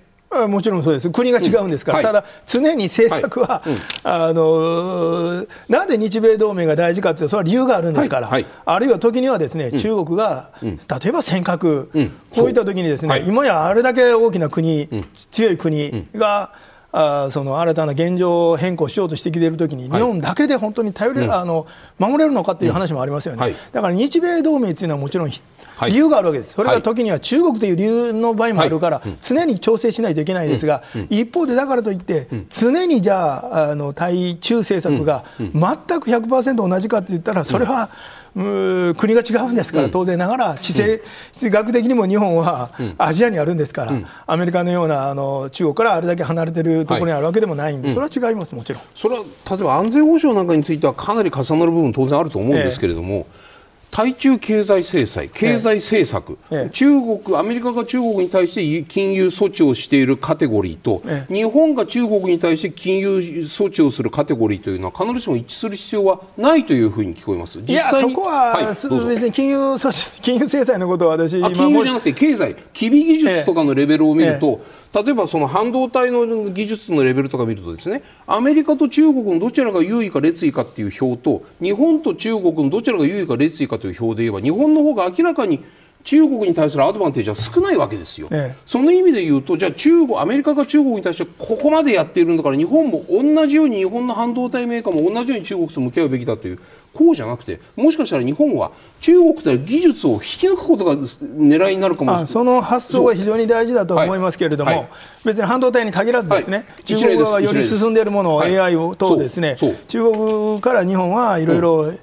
[0.48, 3.70] もちろんそうです、国が違うんですから、うんはい、ただ、常に政策は、はい。
[3.70, 14.90] うん、あのなんで日米同盟が大事かというと、それは理由があるんですから、はい、あるいは時にはですね、うん、中国が、例えば尖閣、こういった時にですね、今やあれだけ大きな国、
[15.32, 16.52] 強い国が、
[16.96, 21.66] あその新たな現状変更しようとしてきているときに、日本だけで本当に頼れる、うん、あの
[21.98, 37.90] 守れるのかという話もありますよね、はい、だから日米同盟というのはもちろん理由があるわけです、それが時には中国という理由の場合もあるから、常に調整しないといけないですが、一方でだからといって、常にじゃあ、あの対中政策が全く100%同じかといったら、それは、
[38.36, 41.04] 国が違うんですから、当然ながら地政
[41.36, 43.94] 学的にも日本はアジアにあるんですから、
[44.26, 48.82] アメリカのようなあの中国からあれだけ離れてるところにあるわけでもないんで、それは違います、もちろん。
[48.96, 53.18] それは例えば安全保障なんかについてはかなり重なる部分当然あると思うんですけれども、え
[53.50, 53.53] え
[53.94, 67.60] 対中経済制裁、経済政策、ええ、中国、アメリカが中国に対して金融措置をしているカテゴリーと、え、日本が中国に対して金融措置をするカテゴリーというのは、必ずしも一致する必要はないというふうに聞こえます。
[67.60, 68.90] 実際いや、そこは、はい、別
[69.28, 74.60] に金融措置、金融制裁のことは私、金融じゃなくて経済、機微技術とかのレベルを見ると、
[74.94, 85.64] 例えばその半導体の技術のレベルとか見るとですねアメリカと中国のどちらが優位か劣位かっていう表と日本と中国のどちらが優位か劣位かという表で言えば日本の方が明らかに
[86.04, 96.60] 中国に対するアドバンテージは少ないわけですよ、ええ、その意味で言うとじゃあ中国アメリカが中国に対してここまでやっているんだから日本も同じように日本の半導体メーカーも同じように中国と向き合うべきだという
[96.94, 98.72] こうじゃなくてもしかしたら日本は
[99.02, 102.28] 中国と技術を引き抜くことが狙いになるかもしれない。
[102.28, 104.90] その発想は非常に大事だと思いますけれども、はいはい、
[105.26, 109.58] 別に半導体に限らずですね、はい、中国がより進んでいるものを AI を等ですね。
[109.88, 112.00] 中国から日本はいろいろ、うん。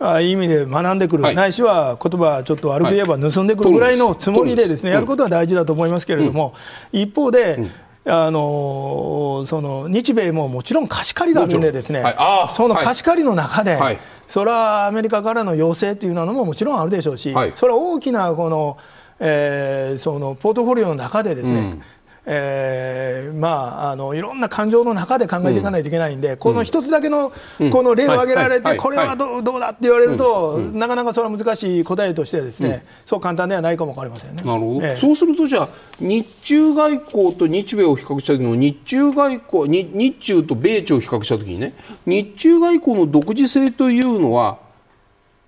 [0.00, 6.52] あいい意味で学んでくる、はい、ないしは言葉ちょっと悪く言えば盗んでくるぐらいのつもりでですね、やることは大事だと思いますけれども、
[6.92, 7.58] 一方で、
[8.06, 11.60] あのその日米ももちろん貸し借りがあるん。
[11.60, 13.98] でですね、はい、その貸し借りの中で、はい、
[14.28, 18.78] それはアメリカからの要請というのももちろんあるでしょうし、はい、それは大きなこの、
[19.20, 21.82] えー、そのポートフォリオの中でですね、うん
[22.26, 27.30] えー、まああのいろんな感情の中で考えていかないといけないんで、うん、この一つだけの
[27.70, 34.42] この例を挙げられて、これはどどうだって言われると、なかなかそれは難しい答えとしてですね、そう簡単ではないかも分かりませんね。
[34.42, 35.68] なるほど、えー、そうするとじゃあ
[36.00, 41.74] 日中外交と日米を比較した時の日中外交日日中と米中を比較した時にね
[42.06, 44.58] 日中外交の独自性というのは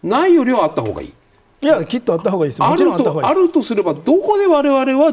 [0.02, 1.12] ないよりはあった方がいい。
[1.58, 2.62] いや、きっとあった方がいいです。
[2.62, 5.12] あるとあるとすれば、どこで我々は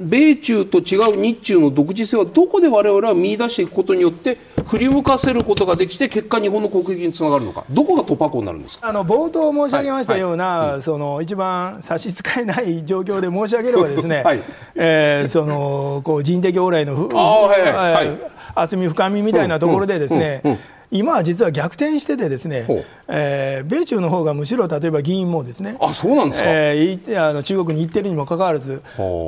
[0.00, 8.88] 米中と違う日中の独自性はどこで我々は見出していくことによって振り向かせることができて結果、日本の国益につながるのか、どこが突破口になるんですか？
[8.88, 10.70] あの冒頭申し上げましたような、はい。
[10.72, 14.40] はい、その一番差し支えない状況で申し上げればですね、はい、
[14.74, 18.18] えー、そのこう人的往来のふ、はいはい、
[18.54, 20.64] 厚み深みみたいなところでですね、うんうんうん
[20.94, 22.68] 今は実は逆転しててですね、
[23.08, 28.80] えー、米中の方がむしろ例えば議員もですねあそうなんですか、えー、あの中国に行ってるにもかかわらず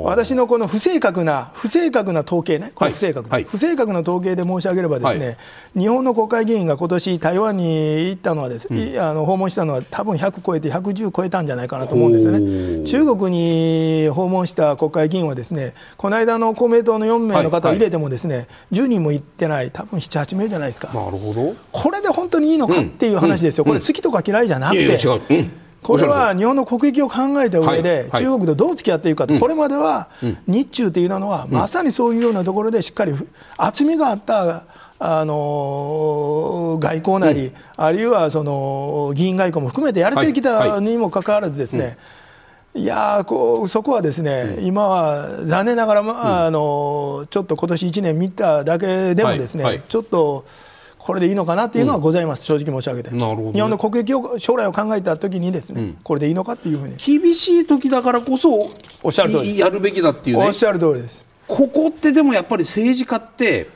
[0.05, 5.37] 私のこの不正確な不正確な統計ねこの不正確、はい、不正確な統計で申し上げればですね、はい、
[5.81, 12.87] 日本の国会議員が今年台湾に行ったのはです、うん、あの訪問したのは多分100超えて110超えたんじゃないかなと思うんですよね。
[12.87, 20.87] 中国に訪問した国会議員はですねこの間の公明党の4名の方を入れてもですね、はいはい、10人も行ってない多分7、8名じゃないですか。
[20.93, 25.67] なるほどこれで本当にいいのかっていう話ですよ、これ、好きとか嫌いじゃなくて。
[25.83, 30.09] これは日本の国益を考えた上で、中国とどう付き合っていくかと、これまでは
[30.45, 33.13] 日中というのは、まさにそういうようなところでしっかり
[33.57, 34.65] 厚みがあった
[34.99, 41.97] あの外交なり、あるいはその議員外交も含めてやれてきたにもかかわらずですね、
[42.73, 50.45] いやこうそこはですね、うん、今は残念ながら、まあ、あのちょっと今年1年見ただけでもですね、ちょっと。
[51.07, 56.97] これでいいのかなっていうのはございます、うん、正直申し上げて、ね、日本の国益を将来を考えたときにですね、うん、これでいいのかっていうふうに。
[56.97, 61.25] 厳しい時だからこそおっしゃる通りやるべきだっていう、ね、おっしゃる通りです。
[61.47, 63.69] ここってでもやっぱり政治家って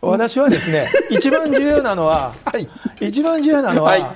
[0.00, 2.68] 私はですね 一番重要なのは、はい、
[3.00, 4.06] 一番重要なのは、はい、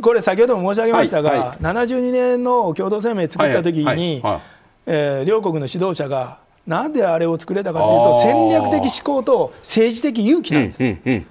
[0.00, 1.38] これ先ほども申し上げましたが、はい。
[1.38, 4.20] はい、72年の共同声明作った時に、はい。
[4.22, 4.40] はい、
[4.86, 10.82] えー、両国の指導者がなんであれを作れたかというと戦略的思考と政治的勇気なんです。
[10.82, 11.26] うんうんうん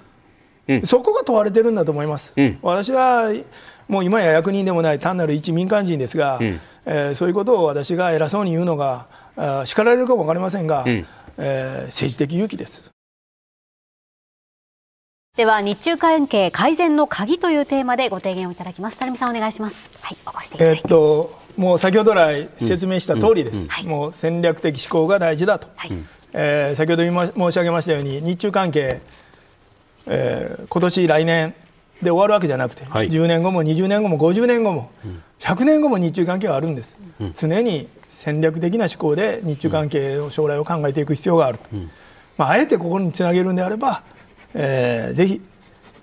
[0.86, 2.34] そこが問われてるんだと思います。
[2.36, 3.32] うん、私は
[3.88, 9.08] もう今や役人でもない単なる一民間人ですが、うん、えー、そういうことを私が偉そうに言うのが
[9.38, 11.06] あ叱られるかも分かりませんが、うん、
[11.38, 12.84] えー、政治的勇気です。
[15.38, 18.98] では日中関係改善の鍵というテーマでご提言をいただきます。
[18.98, 19.90] 垂水さんお願いします。
[20.02, 23.88] はい、起こしてえっともう先ほど来説明した通りです。
[23.88, 25.68] もう戦略的思考が大事だと。
[25.76, 25.92] はい、
[26.34, 29.00] えー、先ほど申し上げましたように日中関係
[30.08, 31.54] えー、今年来年
[32.02, 34.92] で終わるわけじゃなくて、はい、10年後も20年後も50年後も、
[35.40, 41.90] 100年後も日中関係はあるんです、うん、常に戦略的な思考で日中関係の将来を考えていく必要があると、うん、
[42.38, 44.04] まあ、あえてここにつなげるんであれば、
[44.54, 45.42] えー、ぜひ、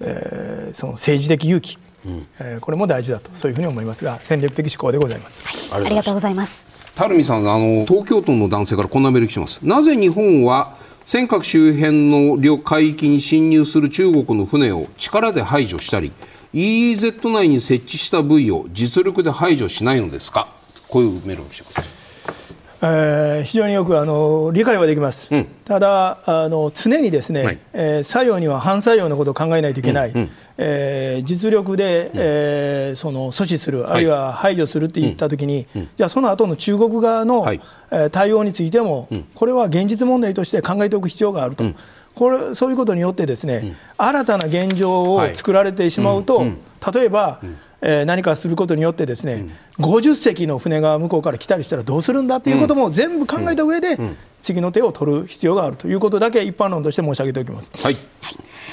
[0.00, 6.68] えー、その政治的勇気、うん、えー、これも大事だとそういうふうに思いますが戦略的思考でございます、はい、ありがとうございます。
[6.96, 9.60] 垂水さんあの東京都の男性からこんなメール来てます。
[9.66, 16.12] なぜ日本は尖閣周辺の領海域に侵入する中国の船を力で排除したり
[16.54, 20.48] EEZ 内に設置した部位を実力で排除しないのですか？
[20.88, 21.93] こういうメールをしてます。
[22.82, 37.60] えー、非常によくあの理解はできます、うん、ただあの常にですね、はい、えー、作用には反作用のことを考えないといけない、うんうん、えー、実力で、うん、えー、その阻止する、あるいは排除するって言ったときに、うん、じゃあ、その後の中国側の、はい、
[37.90, 41.64] えー、対応についても、これは現実問題として考えておく必要があると。
[42.14, 46.44] これそういうことによってですね、新たな現状を作られてしまうと、
[46.92, 47.40] 例えば、
[47.86, 49.46] えー、何かすることによってですね、
[49.78, 53.98] うん、50隻の船が向こうから来たりしたらどうするんだということも全部考えた上で、
[54.40, 57.70] 次の手を取る必要があるということだけ一般論として申し上げておきます。
[57.82, 57.96] はい、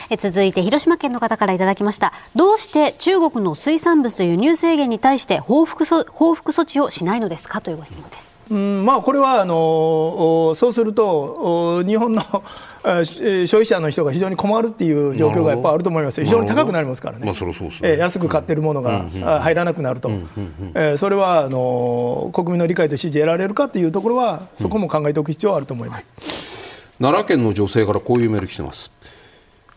[0.10, 2.14] え続いて広島県の方からいただきました。
[2.36, 7.60] どうして中国の水産物輸入制限に対して報復報復措置をしないのですか？
[7.60, 8.34] というご質問です。
[8.50, 8.86] うん。
[8.86, 12.22] まあ、これはあのそうすると日本の
[12.84, 16.24] 消費者の人が非常に困るっていう状況がやっぱあると思います。
[16.24, 19.10] 非常に高くなりますからね、まあそそうえ安く買ってるものが
[19.42, 20.10] 入らなくなると、
[20.74, 28.92] えそれはあの国民の理解と支持得られるかっていうところはそこも考えておく必要はあると思います、奈良県の女性からこういうメール来てます。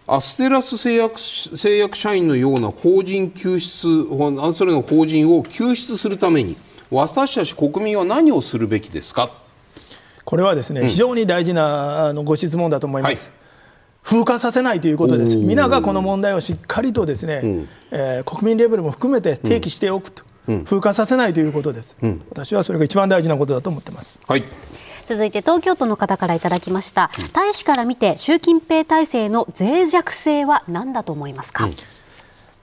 [0.07, 4.05] アステラス製薬製薬社員のような法人救出
[4.55, 6.57] それの法人を救出するために
[6.91, 9.31] 私たち国民は何をするべきですか？
[10.25, 13.31] これはですね、うん、非常に大事なあのご質問だと思います。
[13.31, 13.39] はい。
[14.03, 24.21] 風化させないということです、皆がこの問題をしっかりとですね、うん、えー、国民レベルも含めて提起しておくと、うん、風化させないということです、うん、私はそれが一番大事なことだと思ってます。
[24.29, 24.45] はい。
[25.07, 31.69] 続いて東京都の方からいただきました、大使から見て習近平体制の脆弱性は何だと思いますか、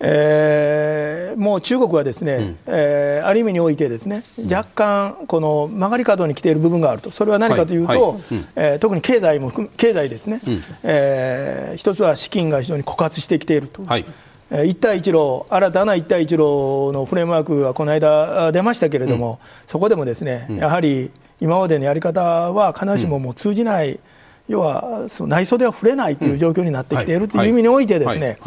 [0.04, 8.02] えー、もう中国はですね、うん、えー、ある意味においてですね、若干この曲がり角に来ている部分があると、それは何かというと、はい。
[8.02, 8.22] はい、
[8.56, 13.84] えー、特に経済も含経済ですね、うん、えー、一つは資金が非常に枯渇してきていると。
[13.86, 14.06] はい。
[14.66, 19.38] 一帯一路、新たな一帯一路のフレームワークがこの間出ましたけれども、うん、
[19.68, 23.99] そこでもですね、うん、やはり今までのやり方は必ずしももう通じない、うん、
[24.49, 28.38] 要はその内装では触れないという状況になってきているという意味においてですね、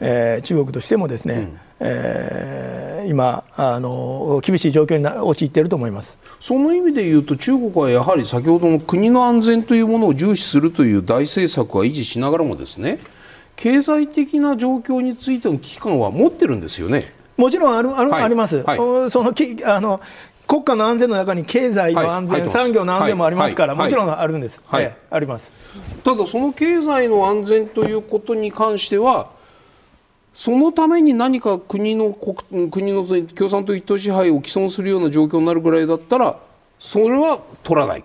[0.00, 6.18] えー、中国としてもですね、うん、えー、今あの厳しい状況に陥っていると思います。
[6.40, 12.98] その意味で言うと中国はやはり先ほどの国の安全というものを重視するという大政策は維持しながらもですね
[13.56, 17.12] 経済的な状況についての危機感は持ってるんですよね。
[17.36, 19.98] もちろんあるある、はい、あります、はい、そのきあの
[20.50, 25.54] 国家の安全の中に経済の安全、はい、産業の安全もありますから、もちろんあるんです、はい、あります。
[26.02, 29.30] ただ、その経済の安全ということに関しては、
[30.34, 33.04] そのために何か国の国国の
[33.34, 36.38] 共産党一党支配を既存するような状況になるぐらいだったら、
[36.78, 38.04] それは取らない。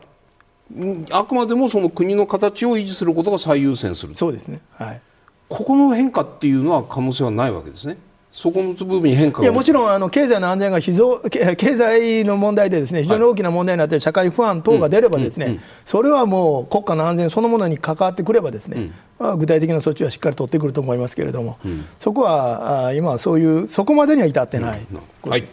[1.11, 4.15] あくまでもその国の形を維持することが最優先する。
[4.15, 4.61] そうですね。
[4.73, 5.01] はい。
[5.47, 7.97] ここの変化っていうのは可能性はないわけですね。
[8.35, 25.29] そこの部分に変化いやもちろんあの経済の安全が非常 経済の問題でですね非常に大きな問題になって社会不安等が出ればですね、それはもう国家の安全そのものに関わってくればですね、具体的な措置はしっかり取ってくると思いますけれども、うん、そこは今はそういうそこまでには至ってない、うん。
[25.29, 25.43] はい、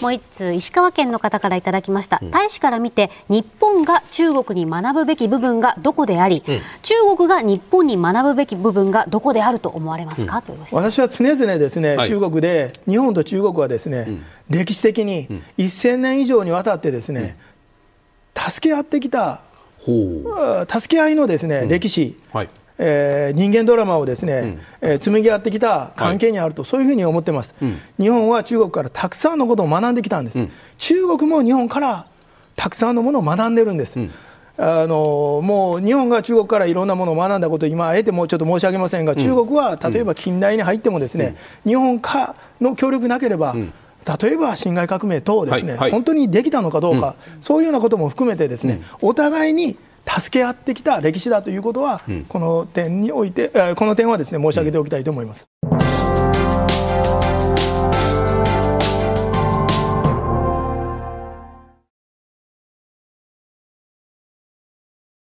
[0.00, 6.44] もう一通石川県の方からいただきました、うん、大使から見て日本が中国に学ぶべき部分がどこであり、
[6.82, 14.06] 中国が日本に学ぶべき部分がどこであると思われますか、と私は常々ですね、はい、中国で日本と中国はですね、
[14.48, 17.36] 歴史的に1000年以上にわたってですね、
[18.36, 19.40] 助け合ってきた
[19.80, 22.48] 助け合いのですね、歴史、はい
[22.78, 32.06] えー、人間ドラマをですね、うん、えー、紡ぎ合ってきた関係にあると、はい、そういうふうに思ってます、うん、日本は中国からたくさんのことを学んできたんです、うん、中国も日本から
[32.58, 34.00] たくさんのものを学んでるんです。
[34.00, 34.10] うん、
[34.56, 45.80] あのもう日本が中国からいろんなものを学んだことを今、あえてもうちょっと申し上げませんが、中国は例えば近代に入っても、ですね、日本かの協力なければ、例えば辛亥革命等ですね、はい。
[45.82, 55.48] はい、本当にできたのかどうか、そういうようなことも含めて、ですね、お互いに助け合ってきた歴史だということは、うん、この点において、この点はですね申し上げておきたいと思います。